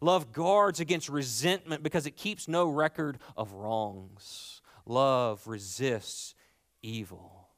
Love 0.00 0.32
guards 0.32 0.80
against 0.80 1.08
resentment 1.08 1.82
because 1.82 2.06
it 2.06 2.16
keeps 2.16 2.48
no 2.48 2.68
record 2.68 3.18
of 3.36 3.52
wrongs. 3.52 4.60
Love 4.84 5.46
resists 5.46 6.34
evil. 6.82 7.48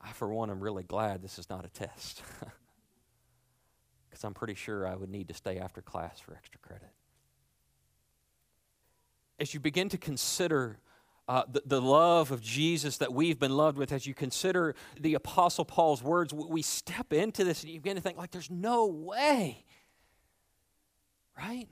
I, 0.00 0.12
for 0.12 0.28
one, 0.32 0.50
am 0.50 0.60
really 0.60 0.82
glad 0.82 1.22
this 1.22 1.38
is 1.38 1.48
not 1.48 1.64
a 1.64 1.68
test. 1.68 2.22
Because 4.14 4.22
I'm 4.22 4.34
pretty 4.34 4.54
sure 4.54 4.86
I 4.86 4.94
would 4.94 5.10
need 5.10 5.26
to 5.26 5.34
stay 5.34 5.58
after 5.58 5.82
class 5.82 6.20
for 6.20 6.34
extra 6.34 6.60
credit. 6.60 6.92
As 9.40 9.52
you 9.52 9.58
begin 9.58 9.88
to 9.88 9.98
consider 9.98 10.78
uh, 11.26 11.42
the, 11.50 11.62
the 11.64 11.80
love 11.80 12.30
of 12.30 12.42
Jesus 12.42 12.98
that 12.98 13.12
we've 13.12 13.38
been 13.38 13.56
loved 13.56 13.78
with, 13.78 13.92
as 13.92 14.06
you 14.06 14.14
consider 14.14 14.74
the 15.00 15.14
Apostle 15.14 15.64
Paul's 15.64 16.02
words, 16.02 16.34
we 16.34 16.62
step 16.62 17.12
into 17.12 17.44
this 17.44 17.62
and 17.62 17.72
you 17.72 17.80
begin 17.80 17.96
to 17.96 18.02
think, 18.02 18.18
like, 18.18 18.30
there's 18.30 18.50
no 18.50 18.86
way. 18.86 19.64
Right? 21.36 21.68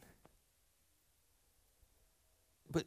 But 2.70 2.84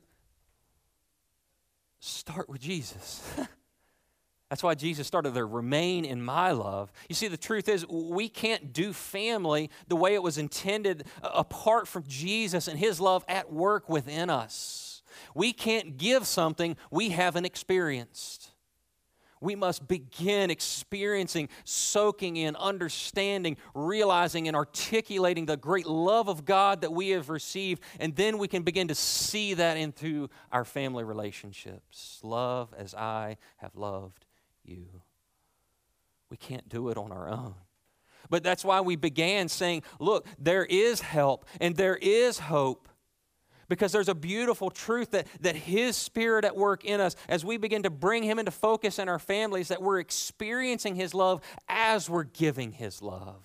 start 2.00 2.50
with 2.50 2.62
Jesus. 2.62 3.24
That's 4.50 4.62
why 4.64 4.76
Jesus 4.76 5.08
started 5.08 5.34
there, 5.34 5.48
remain 5.48 6.06
in 6.06 6.24
my 6.24 6.52
love. 6.52 6.92
You 7.10 7.16
see, 7.16 7.28
the 7.28 7.38
truth 7.38 7.68
is, 7.68 7.86
we 7.88 8.30
can't 8.30 8.74
do 8.74 8.94
family 8.94 9.70
the 9.88 9.96
way 9.96 10.14
it 10.14 10.22
was 10.22 10.38
intended 10.38 11.06
apart 11.22 11.88
from 11.88 12.04
Jesus 12.08 12.68
and 12.68 12.78
his 12.78 13.00
love 13.00 13.26
at 13.28 13.52
work 13.52 13.90
within 13.90 14.30
us. 14.30 14.85
We 15.34 15.54
can't 15.54 15.98
give 15.98 16.28
something 16.28 16.78
we 16.92 17.10
haven't 17.10 17.46
experienced. 17.46 18.52
We 19.42 19.56
must 19.56 19.88
begin 19.88 20.50
experiencing, 20.50 21.50
soaking 21.66 22.38
in, 22.38 22.56
understanding, 22.56 23.58
realizing, 23.74 24.48
and 24.48 24.56
articulating 24.56 25.46
the 25.46 25.58
great 25.58 25.86
love 25.86 26.30
of 26.30 26.46
God 26.46 26.82
that 26.82 26.92
we 26.92 27.10
have 27.10 27.30
received. 27.30 27.84
And 28.00 28.16
then 28.16 28.38
we 28.38 28.48
can 28.48 28.64
begin 28.64 28.88
to 28.88 28.96
see 28.96 29.54
that 29.54 29.78
into 29.78 30.30
our 30.52 30.66
family 30.66 31.04
relationships. 31.04 32.20
Love 32.24 32.74
as 32.78 32.96
I 32.96 33.38
have 33.58 33.76
loved 33.76 34.26
you. 34.64 34.88
We 36.30 36.38
can't 36.38 36.68
do 36.68 36.90
it 36.90 36.98
on 36.98 37.12
our 37.12 37.30
own. 37.30 37.56
But 38.30 38.44
that's 38.44 38.66
why 38.66 38.82
we 38.82 38.96
began 38.96 39.48
saying, 39.50 39.84
look, 40.00 40.26
there 40.40 40.66
is 40.66 41.02
help 41.02 41.46
and 41.62 41.76
there 41.76 41.98
is 41.98 42.40
hope 42.40 42.90
because 43.68 43.92
there's 43.92 44.10
a 44.10 44.16
beautiful 44.16 44.70
truth 44.70 45.12
that, 45.12 45.28
that 45.42 45.56
His 45.56 45.96
Spirit 45.96 46.46
at 46.46 46.56
work 46.56 46.86
in 46.86 47.00
us, 47.02 47.16
as 47.28 47.44
we 47.44 47.58
begin 47.58 47.84
to 47.84 47.90
bring 47.90 48.24
Him 48.24 48.40
into 48.40 48.52
focus 48.52 49.00
in 49.00 49.10
our 49.10 49.20
families, 49.20 49.70
that 49.70 49.82
we're 49.82 50.00
experiencing 50.00 50.96
His 50.96 51.14
love 51.14 51.42
as 51.68 52.10
we're 52.10 52.24
giving 52.24 52.72
His 52.72 53.02
love. 53.02 53.44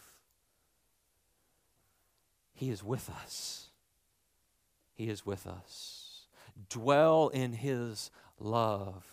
He 2.53 2.71
is 2.71 2.85
with 2.85 3.09
us. 3.09 3.69
He 4.93 5.09
is 5.09 5.25
with 5.25 5.47
us. 5.47 6.27
Dwell 6.69 7.29
in 7.29 7.55
His 7.55 8.11
love. 8.39 9.07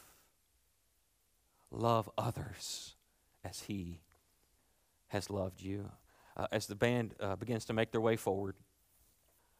Love 1.71 2.09
others 2.17 2.95
as 3.43 3.61
He 3.61 4.01
has 5.07 5.29
loved 5.29 5.61
you. 5.61 5.89
Uh, 6.35 6.47
as 6.51 6.67
the 6.67 6.75
band 6.75 7.15
uh, 7.19 7.35
begins 7.35 7.65
to 7.65 7.73
make 7.73 7.91
their 7.91 8.01
way 8.01 8.15
forward, 8.15 8.55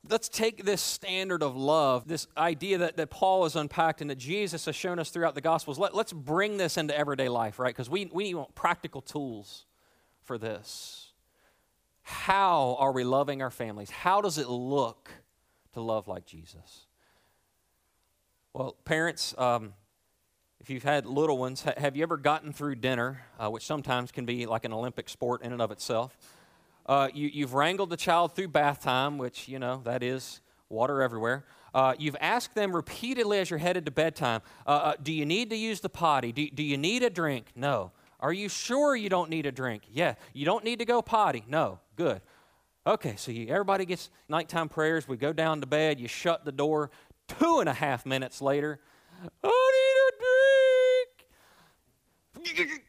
Let's 0.10 0.30
take 0.30 0.64
this 0.64 0.82
standard 0.82 1.44
of 1.44 1.56
love, 1.56 2.08
this 2.08 2.28
idea 2.38 2.78
that, 2.78 2.98
that 2.98 3.10
Paul 3.10 3.44
has 3.44 3.56
unpacked 3.56 4.00
and 4.02 4.10
that 4.10 4.18
Jesus 4.18 4.66
has 4.66 4.76
shown 4.76 5.00
us 5.00 5.10
throughout 5.10 5.36
the 5.36 5.42
Gospels. 5.42 5.78
Let, 5.78 5.94
let's 5.94 6.14
bring 6.14 6.58
this 6.58 6.78
into 6.78 6.98
everyday 6.98 7.30
life, 7.30 7.60
right? 7.60 7.74
Because 7.74 7.90
we, 7.90 8.10
we 8.14 8.34
want 8.34 8.56
practical 8.56 9.02
tools 9.02 9.66
for 10.24 10.38
this. 10.38 11.12
How 12.04 12.78
are 12.80 12.94
we 12.94 13.04
loving 13.04 13.42
our 13.42 13.52
families? 13.52 13.90
How 13.90 14.22
does 14.22 14.38
it 14.38 14.48
look 14.48 15.10
to 15.74 15.82
love 15.82 16.08
like 16.08 16.26
Jesus? 16.26 16.86
Well, 18.54 18.78
parents, 18.86 19.36
um, 19.38 19.74
if 20.62 20.70
you've 20.70 20.84
had 20.84 21.06
little 21.06 21.38
ones, 21.38 21.64
ha- 21.64 21.74
have 21.76 21.98
you 21.98 22.04
ever 22.04 22.16
gotten 22.16 22.54
through 22.54 22.76
dinner, 22.76 23.26
uh, 23.38 23.50
which 23.50 23.66
sometimes 23.66 24.12
can 24.12 24.26
be 24.26 24.46
like 24.46 24.64
an 24.64 24.72
Olympic 24.72 25.10
sport 25.10 25.42
in 25.42 25.52
and 25.52 25.62
of 25.62 25.70
itself? 25.70 26.18
Uh, 26.88 27.10
you, 27.14 27.30
you've 27.34 27.54
wrangled 27.54 27.90
the 27.90 27.98
child 27.98 28.34
through 28.34 28.48
bath 28.48 28.82
time, 28.82 29.18
which, 29.18 29.48
you 29.48 29.60
know, 29.60 29.82
that 29.84 30.04
is 30.04 30.42
water 30.70 31.02
everywhere. 31.02 31.46
Uh, 31.74 31.94
you've 32.00 32.16
asked 32.22 32.56
them 32.56 32.76
repeatedly 32.76 33.40
as 33.40 33.50
you're 33.50 33.60
headed 33.60 33.86
to 33.86 33.92
bedtime 33.92 34.42
uh, 34.66 34.70
uh, 34.70 34.94
Do 35.02 35.12
you 35.12 35.26
need 35.26 35.50
to 35.50 35.56
use 35.56 35.82
the 35.82 35.90
potty? 35.90 36.32
Do, 36.32 36.50
do 36.50 36.64
you 36.64 36.78
need 36.78 37.04
a 37.04 37.10
drink? 37.10 37.48
No. 37.56 37.92
Are 38.20 38.34
you 38.34 38.50
sure 38.50 38.96
you 38.96 39.10
don't 39.10 39.30
need 39.30 39.46
a 39.46 39.52
drink? 39.52 39.84
Yeah. 39.92 40.16
You 40.34 40.46
don't 40.46 40.64
need 40.64 40.80
to 40.80 40.86
go 40.86 41.02
potty? 41.02 41.44
No. 41.48 41.80
Good. 41.96 42.22
Okay, 42.86 43.16
so 43.18 43.32
you, 43.32 43.50
everybody 43.50 43.86
gets 43.86 44.10
nighttime 44.30 44.70
prayers. 44.70 45.10
We 45.10 45.18
go 45.18 45.34
down 45.34 45.60
to 45.60 45.68
bed. 45.68 46.00
You 46.00 46.08
shut 46.08 46.46
the 46.46 46.54
door. 46.54 46.90
Two 47.28 47.60
and 47.60 47.68
a 47.68 47.74
half 47.74 48.06
minutes 48.06 48.42
later, 48.42 48.80
I 49.44 49.48
need 49.48 49.54
a 52.46 52.72
drink. 52.72 52.87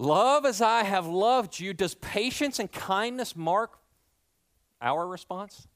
Love 0.00 0.46
as 0.46 0.62
I 0.62 0.84
have 0.84 1.06
loved 1.06 1.60
you. 1.60 1.74
Does 1.74 1.94
patience 1.94 2.58
and 2.58 2.72
kindness 2.72 3.36
mark 3.36 3.78
our 4.80 5.06
response? 5.06 5.68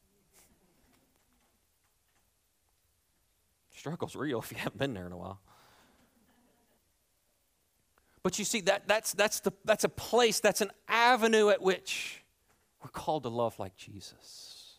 Struggle's 3.77 4.17
real 4.17 4.39
if 4.39 4.51
you 4.51 4.57
haven't 4.57 4.79
been 4.79 4.95
there 4.95 5.05
in 5.05 5.13
a 5.13 5.17
while. 5.19 5.41
But 8.23 8.39
you 8.39 8.47
see, 8.47 8.63
that, 8.63 8.89
that's, 8.89 9.13
that's, 9.13 9.41
the, 9.41 9.53
that's 9.67 9.85
a 9.85 9.91
place, 9.91 10.41
that's 10.41 10.63
an 10.63 10.71
avenue 10.89 11.51
at 11.51 11.61
which 11.61 12.25
we're 12.83 12.89
called 12.89 13.25
to 13.25 13.29
love 13.29 13.59
like 13.59 13.77
Jesus. 13.77 14.79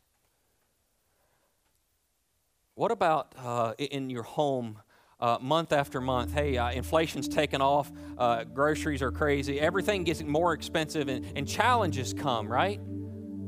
What 2.74 2.90
about 2.90 3.36
uh, 3.38 3.74
in 3.78 4.10
your 4.10 4.24
home? 4.24 4.80
Uh, 5.20 5.38
month 5.42 5.72
after 5.72 6.02
month. 6.02 6.34
Hey, 6.34 6.58
uh, 6.58 6.72
inflation's 6.72 7.28
taken 7.28 7.62
off, 7.62 7.92
uh, 8.18 8.44
groceries 8.44 9.02
are 9.02 9.12
crazy, 9.12 9.60
everything 9.60 10.04
gets 10.04 10.22
more 10.24 10.54
expensive, 10.54 11.08
and, 11.08 11.26
and 11.36 11.48
challenges 11.48 12.14
come, 12.14 12.48
right? 12.48 12.80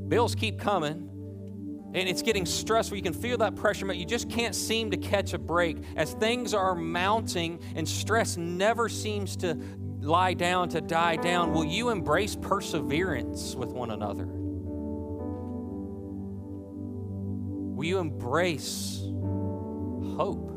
Bills 0.10 0.36
keep 0.36 0.60
coming. 0.60 1.10
And 1.93 2.10
it's 2.10 2.21
getting 2.21 2.45
stressful. 2.45 2.97
You 2.97 3.01
can 3.01 3.13
feel 3.13 3.38
that 3.38 3.56
pressure, 3.56 3.86
but 3.86 3.95
you 3.95 4.06
just 4.06 4.30
can't 4.30 4.53
seem 4.53 4.91
to 4.91 4.97
catch 4.97 5.34
a 5.34 5.39
break. 5.39 5.77
As 5.95 6.13
things 6.15 6.53
are 6.53 6.75
mounting 6.75 7.60
and 7.75 7.88
stress 7.88 8.36
never 8.36 8.89
seems 8.89 9.38
to 9.38 9.58
lie 10.01 10.34
down, 10.34 10.67
to 10.69 10.82
die 10.82 11.15
down, 11.15 11.53
will 11.53 11.65
you 11.65 11.89
embrace 11.89 12.36
perseverance 12.36 13.56
with 13.56 13.69
one 13.69 13.91
another? 13.91 14.25
Will 17.73 17.86
you 17.86 17.99
embrace 17.99 18.99
hope? 20.17 20.57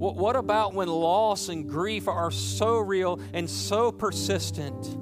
What 0.00 0.34
about 0.34 0.72
when 0.72 0.88
loss 0.88 1.50
and 1.50 1.68
grief 1.68 2.08
are 2.08 2.30
so 2.30 2.78
real 2.78 3.20
and 3.34 3.50
so 3.50 3.92
persistent? 3.92 4.96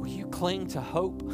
Will 0.00 0.06
you 0.06 0.28
cling 0.28 0.68
to 0.68 0.80
hope? 0.80 1.22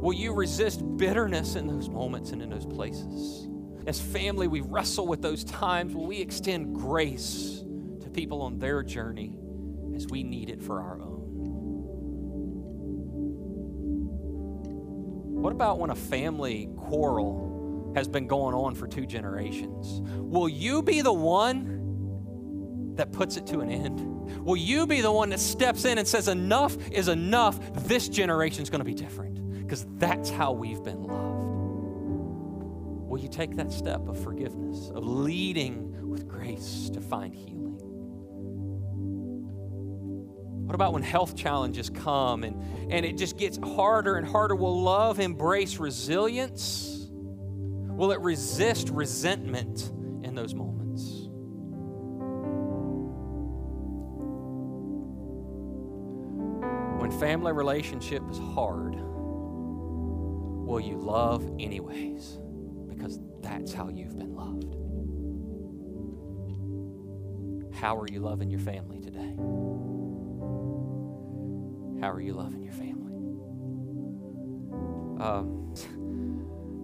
Will 0.00 0.12
you 0.12 0.32
resist 0.32 0.80
bitterness 0.96 1.56
in 1.56 1.66
those 1.66 1.88
moments 1.88 2.30
and 2.30 2.40
in 2.40 2.48
those 2.48 2.64
places? 2.64 3.48
As 3.84 4.00
family, 4.00 4.46
we 4.46 4.60
wrestle 4.60 5.08
with 5.08 5.20
those 5.20 5.42
times. 5.42 5.92
Will 5.92 6.06
we 6.06 6.20
extend 6.20 6.76
grace 6.76 7.64
to 8.02 8.10
people 8.10 8.42
on 8.42 8.60
their 8.60 8.84
journey 8.84 9.34
as 9.96 10.06
we 10.06 10.22
need 10.22 10.50
it 10.50 10.62
for 10.62 10.80
our 10.80 11.00
own? 11.00 11.07
What 15.48 15.54
about 15.54 15.78
when 15.78 15.88
a 15.88 15.94
family 15.94 16.68
quarrel 16.76 17.90
has 17.94 18.06
been 18.06 18.26
going 18.26 18.54
on 18.54 18.74
for 18.74 18.86
two 18.86 19.06
generations. 19.06 20.02
Will 20.18 20.46
you 20.46 20.82
be 20.82 21.00
the 21.00 21.10
one 21.10 22.92
that 22.96 23.12
puts 23.12 23.38
it 23.38 23.46
to 23.46 23.60
an 23.60 23.70
end? 23.70 24.44
Will 24.44 24.58
you 24.58 24.86
be 24.86 25.00
the 25.00 25.10
one 25.10 25.30
that 25.30 25.40
steps 25.40 25.86
in 25.86 25.96
and 25.96 26.06
says, 26.06 26.28
Enough 26.28 26.76
is 26.90 27.08
enough? 27.08 27.58
This 27.86 28.10
generation 28.10 28.62
is 28.62 28.68
going 28.68 28.80
to 28.80 28.84
be 28.84 28.92
different 28.92 29.62
because 29.62 29.86
that's 29.96 30.28
how 30.28 30.52
we've 30.52 30.82
been 30.82 31.04
loved. 31.04 31.44
Will 33.08 33.18
you 33.18 33.30
take 33.30 33.56
that 33.56 33.72
step 33.72 34.06
of 34.06 34.22
forgiveness, 34.22 34.90
of 34.90 35.02
leading 35.02 36.10
with 36.10 36.28
grace 36.28 36.90
to 36.92 37.00
find 37.00 37.34
healing? 37.34 37.57
What 40.68 40.74
about 40.74 40.92
when 40.92 41.02
health 41.02 41.34
challenges 41.34 41.88
come 41.88 42.44
and, 42.44 42.92
and 42.92 43.06
it 43.06 43.16
just 43.16 43.38
gets 43.38 43.56
harder 43.56 44.16
and 44.16 44.28
harder? 44.28 44.54
Will 44.54 44.82
love 44.82 45.18
embrace 45.18 45.78
resilience? 45.78 47.08
Will 47.10 48.12
it 48.12 48.20
resist 48.20 48.90
resentment 48.90 49.90
in 50.22 50.34
those 50.34 50.52
moments? 50.52 51.30
When 57.00 57.18
family 57.18 57.52
relationship 57.52 58.22
is 58.30 58.36
hard, 58.36 58.94
will 58.94 60.80
you 60.80 60.98
love 60.98 61.50
anyways? 61.58 62.40
Because 62.88 63.18
that's 63.40 63.72
how 63.72 63.88
you've 63.88 64.18
been 64.18 64.34
loved. 64.34 64.74
How 67.74 67.96
are 67.96 68.06
you 68.06 68.20
loving 68.20 68.50
your 68.50 68.60
family 68.60 69.00
today? 69.00 69.34
How 72.00 72.10
are 72.10 72.20
you 72.20 72.34
loving 72.34 72.62
your 72.62 72.72
family? 72.72 73.12
Um, 75.20 75.74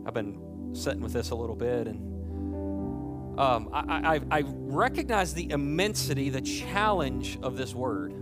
I've 0.06 0.14
been 0.14 0.72
sitting 0.74 1.00
with 1.00 1.12
this 1.12 1.30
a 1.30 1.34
little 1.34 1.54
bit, 1.54 1.86
and 1.86 3.38
um, 3.38 3.68
I, 3.72 4.16
I, 4.16 4.38
I 4.38 4.42
recognize 4.46 5.34
the 5.34 5.50
immensity, 5.50 6.30
the 6.30 6.40
challenge 6.40 7.38
of 7.42 7.56
this 7.56 7.74
word. 7.74 8.12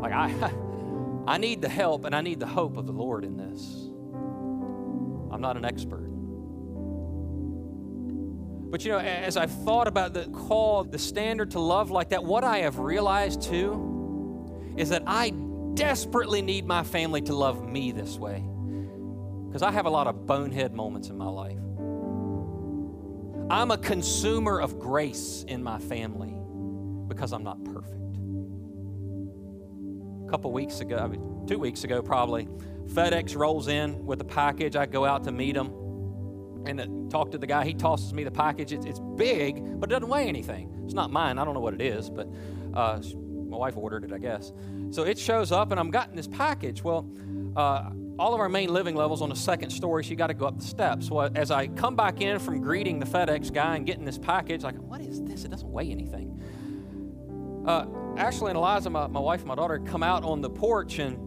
Like 0.00 0.12
I, 0.12 0.52
I 1.26 1.38
need 1.38 1.62
the 1.62 1.68
help 1.68 2.04
and 2.04 2.14
I 2.14 2.20
need 2.20 2.40
the 2.40 2.46
hope 2.46 2.76
of 2.76 2.86
the 2.86 2.92
Lord 2.92 3.24
in 3.24 3.36
this. 3.36 3.88
I'm 5.32 5.40
not 5.40 5.56
an 5.56 5.64
expert. 5.64 6.08
But 8.70 8.84
you 8.84 8.92
know, 8.92 8.98
as 8.98 9.36
I've 9.36 9.52
thought 9.64 9.86
about 9.86 10.14
the 10.14 10.24
call, 10.24 10.84
the 10.84 10.98
standard 10.98 11.50
to 11.50 11.60
love 11.60 11.90
like 11.90 12.10
that, 12.10 12.24
what 12.24 12.44
I 12.44 12.58
have 12.58 12.78
realized 12.78 13.42
too 13.42 13.91
is 14.76 14.88
that 14.90 15.02
I 15.06 15.30
desperately 15.74 16.42
need 16.42 16.66
my 16.66 16.82
family 16.82 17.22
to 17.22 17.34
love 17.34 17.66
me 17.66 17.92
this 17.92 18.18
way. 18.18 18.44
Because 19.46 19.62
I 19.62 19.70
have 19.70 19.86
a 19.86 19.90
lot 19.90 20.06
of 20.06 20.26
bonehead 20.26 20.72
moments 20.72 21.08
in 21.08 21.16
my 21.16 21.28
life. 21.28 21.58
I'm 23.50 23.70
a 23.70 23.76
consumer 23.76 24.60
of 24.60 24.78
grace 24.78 25.44
in 25.46 25.62
my 25.62 25.78
family 25.78 26.34
because 27.06 27.32
I'm 27.32 27.42
not 27.42 27.62
perfect. 27.64 28.16
A 30.26 30.30
couple 30.30 30.52
weeks 30.52 30.80
ago, 30.80 30.96
I 30.96 31.06
mean, 31.06 31.46
two 31.46 31.58
weeks 31.58 31.84
ago 31.84 32.00
probably, 32.00 32.48
FedEx 32.86 33.36
rolls 33.36 33.68
in 33.68 34.06
with 34.06 34.20
a 34.22 34.24
package. 34.24 34.76
I 34.76 34.86
go 34.86 35.04
out 35.04 35.24
to 35.24 35.32
meet 35.32 35.54
him 35.54 35.66
and 36.66 37.10
talk 37.10 37.30
to 37.32 37.38
the 37.38 37.46
guy. 37.46 37.64
He 37.64 37.74
tosses 37.74 38.14
me 38.14 38.24
the 38.24 38.30
package. 38.30 38.72
It's, 38.72 38.86
it's, 38.86 39.00
big, 39.16 39.78
but 39.78 39.90
it 39.90 39.92
doesn't 39.92 40.08
weigh 40.08 40.28
anything. 40.28 40.82
It's 40.84 40.94
not 40.94 41.10
mine. 41.10 41.38
I 41.38 41.44
don't 41.44 41.52
know 41.52 41.60
what 41.60 41.74
it 41.74 41.82
is, 41.82 42.08
but 42.08 42.28
uh, 42.72 43.00
my 43.52 43.58
wife 43.58 43.76
ordered 43.76 44.04
it, 44.04 44.12
I 44.12 44.18
guess. 44.18 44.52
So 44.90 45.04
it 45.04 45.18
shows 45.18 45.52
up, 45.52 45.70
and 45.70 45.78
I'm 45.78 45.90
getting 45.90 46.16
this 46.16 46.26
package. 46.26 46.82
Well, 46.82 47.08
uh, 47.56 47.90
all 48.18 48.34
of 48.34 48.40
our 48.40 48.48
main 48.48 48.72
living 48.72 48.94
levels 48.94 49.22
on 49.22 49.28
the 49.28 49.36
second 49.36 49.70
story, 49.70 50.04
so 50.04 50.10
you 50.10 50.16
got 50.16 50.26
to 50.28 50.34
go 50.34 50.46
up 50.46 50.58
the 50.58 50.64
steps. 50.64 51.08
So 51.08 51.20
as 51.20 51.50
I 51.50 51.68
come 51.68 51.96
back 51.96 52.20
in 52.20 52.38
from 52.38 52.60
greeting 52.60 52.98
the 52.98 53.06
FedEx 53.06 53.52
guy 53.52 53.76
and 53.76 53.86
getting 53.86 54.04
this 54.04 54.18
package, 54.18 54.62
like, 54.62 54.76
what 54.76 55.00
is 55.00 55.22
this? 55.22 55.44
It 55.44 55.50
doesn't 55.50 55.70
weigh 55.70 55.90
anything. 55.90 56.40
Uh, 57.66 57.86
Ashley 58.16 58.50
and 58.50 58.56
Eliza, 58.56 58.90
my, 58.90 59.06
my 59.06 59.20
wife 59.20 59.40
and 59.40 59.48
my 59.48 59.54
daughter, 59.54 59.78
come 59.78 60.02
out 60.02 60.24
on 60.24 60.40
the 60.40 60.50
porch, 60.50 60.98
and 60.98 61.18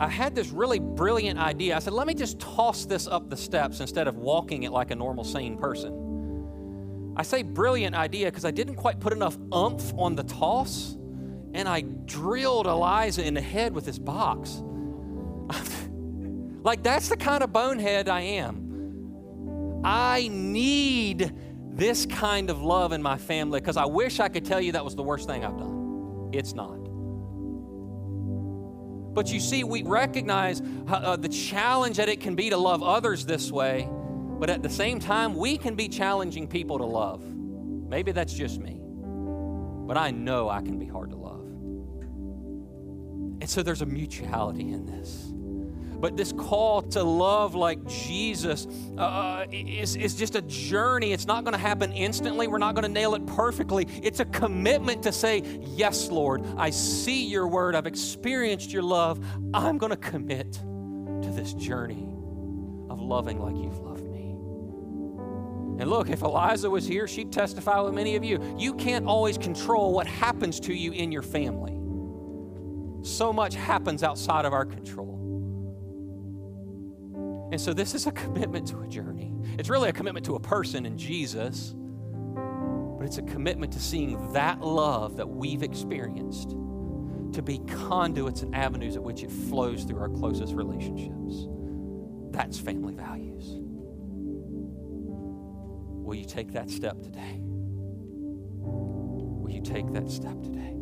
I 0.00 0.08
had 0.08 0.34
this 0.34 0.50
really 0.50 0.78
brilliant 0.78 1.38
idea. 1.40 1.74
I 1.74 1.80
said, 1.80 1.92
let 1.92 2.06
me 2.06 2.14
just 2.14 2.38
toss 2.38 2.84
this 2.84 3.06
up 3.06 3.30
the 3.30 3.36
steps 3.36 3.80
instead 3.80 4.06
of 4.06 4.16
walking 4.16 4.62
it 4.62 4.70
like 4.70 4.90
a 4.90 4.94
normal, 4.94 5.24
sane 5.24 5.56
person. 5.56 7.14
I 7.16 7.22
say 7.22 7.42
brilliant 7.42 7.96
idea 7.96 8.26
because 8.26 8.44
I 8.44 8.52
didn't 8.52 8.76
quite 8.76 9.00
put 9.00 9.12
enough 9.12 9.36
umph 9.50 9.92
on 9.98 10.14
the 10.14 10.22
toss, 10.22 10.96
and 11.54 11.68
I 11.68 11.80
drilled 11.82 12.66
Eliza 12.66 13.24
in 13.24 13.34
the 13.34 13.40
head 13.40 13.74
with 13.74 13.84
this 13.84 13.98
box. 13.98 14.62
Like, 16.68 16.82
that's 16.82 17.08
the 17.08 17.16
kind 17.16 17.42
of 17.42 17.50
bonehead 17.50 18.08
I 18.10 18.20
am. 18.20 19.80
I 19.84 20.28
need 20.30 21.32
this 21.70 22.04
kind 22.04 22.50
of 22.50 22.60
love 22.60 22.92
in 22.92 23.00
my 23.00 23.16
family 23.16 23.60
because 23.60 23.76
I 23.76 23.86
wish 23.86 24.20
I 24.20 24.28
could 24.28 24.44
tell 24.44 24.60
you 24.60 24.72
that 24.72 24.84
was 24.84 24.96
the 24.96 25.02
worst 25.02 25.28
thing 25.28 25.44
I've 25.44 25.56
done. 25.56 26.30
It's 26.32 26.52
not. 26.52 26.76
But 29.14 29.32
you 29.32 29.40
see, 29.40 29.64
we 29.64 29.82
recognize 29.82 30.60
uh, 30.88 31.16
the 31.16 31.28
challenge 31.28 31.96
that 31.96 32.08
it 32.08 32.20
can 32.20 32.34
be 32.34 32.50
to 32.50 32.56
love 32.56 32.82
others 32.82 33.24
this 33.24 33.50
way, 33.50 33.88
but 34.38 34.50
at 34.50 34.62
the 34.62 34.68
same 34.68 35.00
time, 35.00 35.34
we 35.36 35.56
can 35.56 35.74
be 35.74 35.88
challenging 35.88 36.48
people 36.48 36.78
to 36.78 36.84
love. 36.84 37.24
Maybe 37.24 38.12
that's 38.12 38.34
just 38.34 38.60
me, 38.60 38.78
but 39.86 39.96
I 39.96 40.10
know 40.10 40.50
I 40.50 40.60
can 40.60 40.78
be 40.78 40.86
hard 40.86 41.10
to 41.10 41.16
love. 41.16 41.37
And 43.40 43.48
so 43.48 43.62
there's 43.62 43.82
a 43.82 43.86
mutuality 43.86 44.72
in 44.72 44.86
this. 44.86 45.28
But 46.00 46.16
this 46.16 46.32
call 46.32 46.82
to 46.82 47.02
love 47.02 47.56
like 47.56 47.84
Jesus 47.86 48.68
uh, 48.96 49.00
uh 49.00 49.46
is, 49.50 49.96
is 49.96 50.14
just 50.14 50.36
a 50.36 50.42
journey. 50.42 51.12
It's 51.12 51.26
not 51.26 51.42
going 51.42 51.54
to 51.54 51.60
happen 51.60 51.92
instantly. 51.92 52.46
We're 52.46 52.58
not 52.58 52.74
going 52.74 52.84
to 52.84 52.90
nail 52.90 53.14
it 53.16 53.26
perfectly. 53.26 53.86
It's 54.02 54.20
a 54.20 54.24
commitment 54.26 55.02
to 55.02 55.12
say, 55.12 55.42
Yes, 55.60 56.08
Lord, 56.08 56.44
I 56.56 56.70
see 56.70 57.26
your 57.26 57.48
word. 57.48 57.74
I've 57.74 57.86
experienced 57.86 58.72
your 58.72 58.82
love. 58.82 59.24
I'm 59.52 59.76
going 59.76 59.90
to 59.90 59.96
commit 59.96 60.52
to 60.52 61.30
this 61.32 61.52
journey 61.54 62.04
of 62.88 63.00
loving 63.00 63.40
like 63.40 63.56
you've 63.56 63.78
loved 63.78 64.04
me. 64.04 64.30
And 65.80 65.90
look, 65.90 66.10
if 66.10 66.22
Eliza 66.22 66.70
was 66.70 66.86
here, 66.86 67.08
she'd 67.08 67.32
testify 67.32 67.80
with 67.80 67.94
many 67.94 68.14
of 68.14 68.22
you. 68.22 68.56
You 68.56 68.74
can't 68.74 69.06
always 69.06 69.36
control 69.36 69.92
what 69.92 70.06
happens 70.06 70.60
to 70.60 70.74
you 70.74 70.92
in 70.92 71.10
your 71.10 71.22
family. 71.22 71.77
So 73.02 73.32
much 73.32 73.54
happens 73.54 74.02
outside 74.02 74.44
of 74.44 74.52
our 74.52 74.64
control. 74.64 75.18
And 77.50 77.60
so 77.60 77.72
this 77.72 77.94
is 77.94 78.06
a 78.06 78.12
commitment 78.12 78.68
to 78.68 78.80
a 78.80 78.88
journey. 78.88 79.32
It's 79.58 79.70
really 79.70 79.88
a 79.88 79.92
commitment 79.92 80.26
to 80.26 80.34
a 80.34 80.40
person 80.40 80.84
in 80.84 80.98
Jesus, 80.98 81.74
but 81.74 83.06
it's 83.06 83.18
a 83.18 83.22
commitment 83.22 83.72
to 83.72 83.80
seeing 83.80 84.32
that 84.32 84.60
love 84.60 85.16
that 85.16 85.28
we've 85.28 85.62
experienced 85.62 86.50
to 87.32 87.42
be 87.42 87.58
conduits 87.66 88.42
and 88.42 88.54
avenues 88.54 88.96
at 88.96 89.02
which 89.02 89.22
it 89.22 89.30
flows 89.30 89.84
through 89.84 90.00
our 90.00 90.08
closest 90.08 90.54
relationships. 90.54 91.46
That's 92.30 92.58
family 92.58 92.94
values. 92.94 93.44
Will 96.04 96.14
you 96.14 96.24
take 96.24 96.52
that 96.52 96.70
step 96.70 97.02
today? 97.02 97.40
Will 98.60 99.50
you 99.50 99.62
take 99.62 99.92
that 99.92 100.10
step 100.10 100.42
today? 100.42 100.77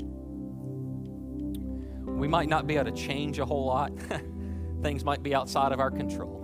We 2.17 2.29
might 2.29 2.49
not 2.49 2.67
be 2.67 2.77
able 2.77 2.91
to 2.91 2.97
change 2.97 3.39
a 3.39 3.45
whole 3.45 3.67
lot. 3.67 3.93
Things 4.83 5.05
might 5.05 5.23
be 5.23 5.35
outside 5.35 5.73
of 5.73 5.81
our 5.81 5.91
control. 5.91 6.37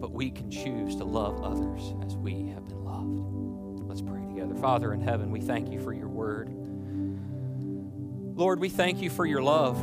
but 0.00 0.12
we 0.12 0.30
can 0.30 0.50
choose 0.50 0.96
to 0.96 1.04
love 1.04 1.42
others 1.42 1.94
as 2.04 2.16
we 2.16 2.48
have 2.48 2.66
been 2.68 2.84
loved. 2.84 3.80
Let's 3.88 4.00
pray 4.02 4.24
together. 4.26 4.54
Father 4.54 4.92
in 4.92 5.00
heaven, 5.00 5.30
we 5.30 5.40
thank 5.40 5.70
you 5.70 5.80
for 5.80 5.92
your 5.92 6.08
word. 6.08 6.48
Lord, 8.36 8.60
we 8.60 8.68
thank 8.68 9.02
you 9.02 9.10
for 9.10 9.26
your 9.26 9.42
love. 9.42 9.76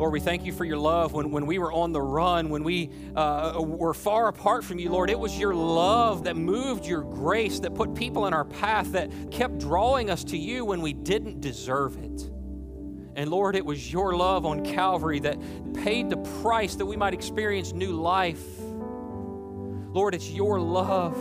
Lord, 0.00 0.14
we 0.14 0.20
thank 0.20 0.46
you 0.46 0.52
for 0.54 0.64
your 0.64 0.78
love 0.78 1.12
when, 1.12 1.30
when 1.30 1.44
we 1.44 1.58
were 1.58 1.70
on 1.70 1.92
the 1.92 2.00
run, 2.00 2.48
when 2.48 2.64
we 2.64 2.88
uh, 3.14 3.60
were 3.62 3.92
far 3.92 4.28
apart 4.28 4.64
from 4.64 4.78
you, 4.78 4.88
Lord. 4.88 5.10
It 5.10 5.18
was 5.18 5.38
your 5.38 5.54
love 5.54 6.24
that 6.24 6.36
moved 6.36 6.86
your 6.86 7.02
grace, 7.02 7.60
that 7.60 7.74
put 7.74 7.94
people 7.94 8.26
in 8.26 8.32
our 8.32 8.46
path, 8.46 8.92
that 8.92 9.10
kept 9.30 9.58
drawing 9.58 10.08
us 10.08 10.24
to 10.24 10.38
you 10.38 10.64
when 10.64 10.80
we 10.80 10.94
didn't 10.94 11.42
deserve 11.42 11.98
it. 11.98 12.30
And 13.14 13.30
Lord, 13.30 13.54
it 13.54 13.66
was 13.66 13.92
your 13.92 14.16
love 14.16 14.46
on 14.46 14.64
Calvary 14.64 15.20
that 15.20 15.36
paid 15.74 16.08
the 16.08 16.16
price 16.40 16.76
that 16.76 16.86
we 16.86 16.96
might 16.96 17.12
experience 17.12 17.74
new 17.74 17.92
life. 17.92 18.42
Lord, 18.58 20.14
it's 20.14 20.30
your 20.30 20.58
love 20.58 21.14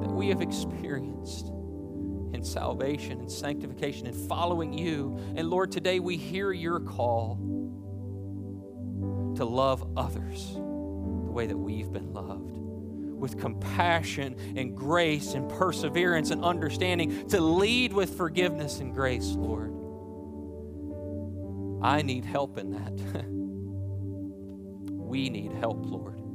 that 0.00 0.10
we 0.10 0.30
have 0.30 0.40
experienced 0.40 1.52
in 2.32 2.42
salvation 2.44 3.20
and 3.20 3.30
sanctification 3.30 4.06
and 4.06 4.16
following 4.28 4.76
you. 4.76 5.18
And 5.36 5.48
Lord, 5.48 5.72
today 5.72 6.00
we 6.00 6.16
hear 6.16 6.52
your 6.52 6.80
call 6.80 7.36
to 9.36 9.44
love 9.44 9.92
others 9.96 10.52
the 10.54 11.32
way 11.32 11.46
that 11.46 11.56
we've 11.56 11.92
been 11.92 12.12
loved 12.12 12.56
with 13.16 13.38
compassion 13.38 14.36
and 14.56 14.76
grace 14.76 15.34
and 15.34 15.48
perseverance 15.48 16.30
and 16.30 16.44
understanding, 16.44 17.26
to 17.28 17.40
lead 17.40 17.92
with 17.92 18.16
forgiveness 18.16 18.80
and 18.80 18.94
grace, 18.94 19.30
Lord. 19.30 19.72
I 21.82 22.02
need 22.02 22.24
help 22.24 22.58
in 22.58 22.72
that. 22.72 23.24
we 24.90 25.30
need 25.30 25.52
help, 25.52 25.78
Lord. 25.86 26.25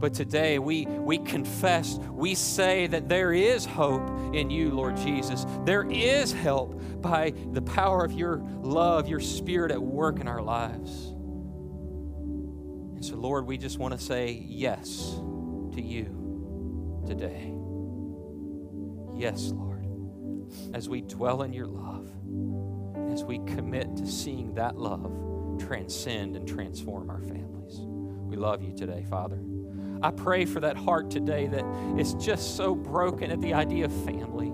But 0.00 0.14
today 0.14 0.58
we, 0.58 0.86
we 0.86 1.18
confess, 1.18 1.98
we 2.10 2.34
say 2.34 2.86
that 2.86 3.08
there 3.08 3.32
is 3.34 3.66
hope 3.66 4.34
in 4.34 4.48
you, 4.50 4.70
Lord 4.70 4.96
Jesus. 4.96 5.44
There 5.66 5.88
is 5.90 6.32
help 6.32 6.80
by 7.02 7.34
the 7.52 7.60
power 7.60 8.02
of 8.02 8.12
your 8.12 8.38
love, 8.62 9.08
your 9.08 9.20
spirit 9.20 9.70
at 9.70 9.82
work 9.82 10.18
in 10.18 10.26
our 10.26 10.40
lives. 10.40 11.08
And 12.94 13.04
so, 13.04 13.16
Lord, 13.16 13.46
we 13.46 13.58
just 13.58 13.78
want 13.78 13.92
to 13.92 14.00
say 14.00 14.42
yes 14.46 15.14
to 15.74 15.82
you 15.82 17.02
today. 17.06 17.52
Yes, 19.14 19.52
Lord, 19.54 19.86
as 20.72 20.88
we 20.88 21.02
dwell 21.02 21.42
in 21.42 21.52
your 21.52 21.66
love, 21.66 22.10
as 23.12 23.22
we 23.22 23.38
commit 23.40 23.96
to 23.96 24.06
seeing 24.06 24.54
that 24.54 24.78
love 24.78 25.12
transcend 25.58 26.36
and 26.36 26.48
transform 26.48 27.10
our 27.10 27.20
families. 27.20 27.80
We 27.80 28.36
love 28.36 28.62
you 28.62 28.72
today, 28.74 29.04
Father. 29.10 29.38
I 30.02 30.10
pray 30.10 30.44
for 30.44 30.60
that 30.60 30.76
heart 30.76 31.10
today 31.10 31.46
that 31.48 31.64
is 31.98 32.14
just 32.14 32.56
so 32.56 32.74
broken 32.74 33.30
at 33.30 33.40
the 33.40 33.54
idea 33.54 33.84
of 33.84 33.92
family. 34.04 34.52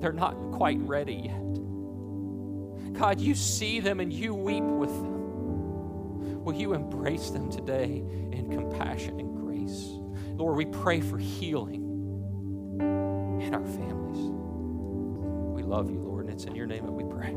They're 0.00 0.12
not 0.12 0.34
quite 0.52 0.78
ready 0.80 1.14
yet. 1.14 2.94
God, 2.94 3.20
you 3.20 3.34
see 3.34 3.80
them 3.80 4.00
and 4.00 4.12
you 4.12 4.34
weep 4.34 4.64
with 4.64 4.90
them. 4.90 6.44
Will 6.44 6.54
you 6.54 6.72
embrace 6.72 7.30
them 7.30 7.50
today 7.50 8.02
in 8.32 8.50
compassion 8.50 9.20
and 9.20 9.36
grace? 9.36 9.86
Lord, 10.34 10.56
we 10.56 10.64
pray 10.64 11.00
for 11.00 11.18
healing 11.18 11.84
in 12.80 13.54
our 13.54 13.64
families. 13.64 14.18
We 15.54 15.62
love 15.62 15.90
you, 15.90 15.98
Lord, 15.98 16.26
and 16.26 16.34
it's 16.34 16.44
in 16.44 16.54
your 16.54 16.66
name 16.66 16.86
that 16.86 16.92
we 16.92 17.04
pray. 17.04 17.36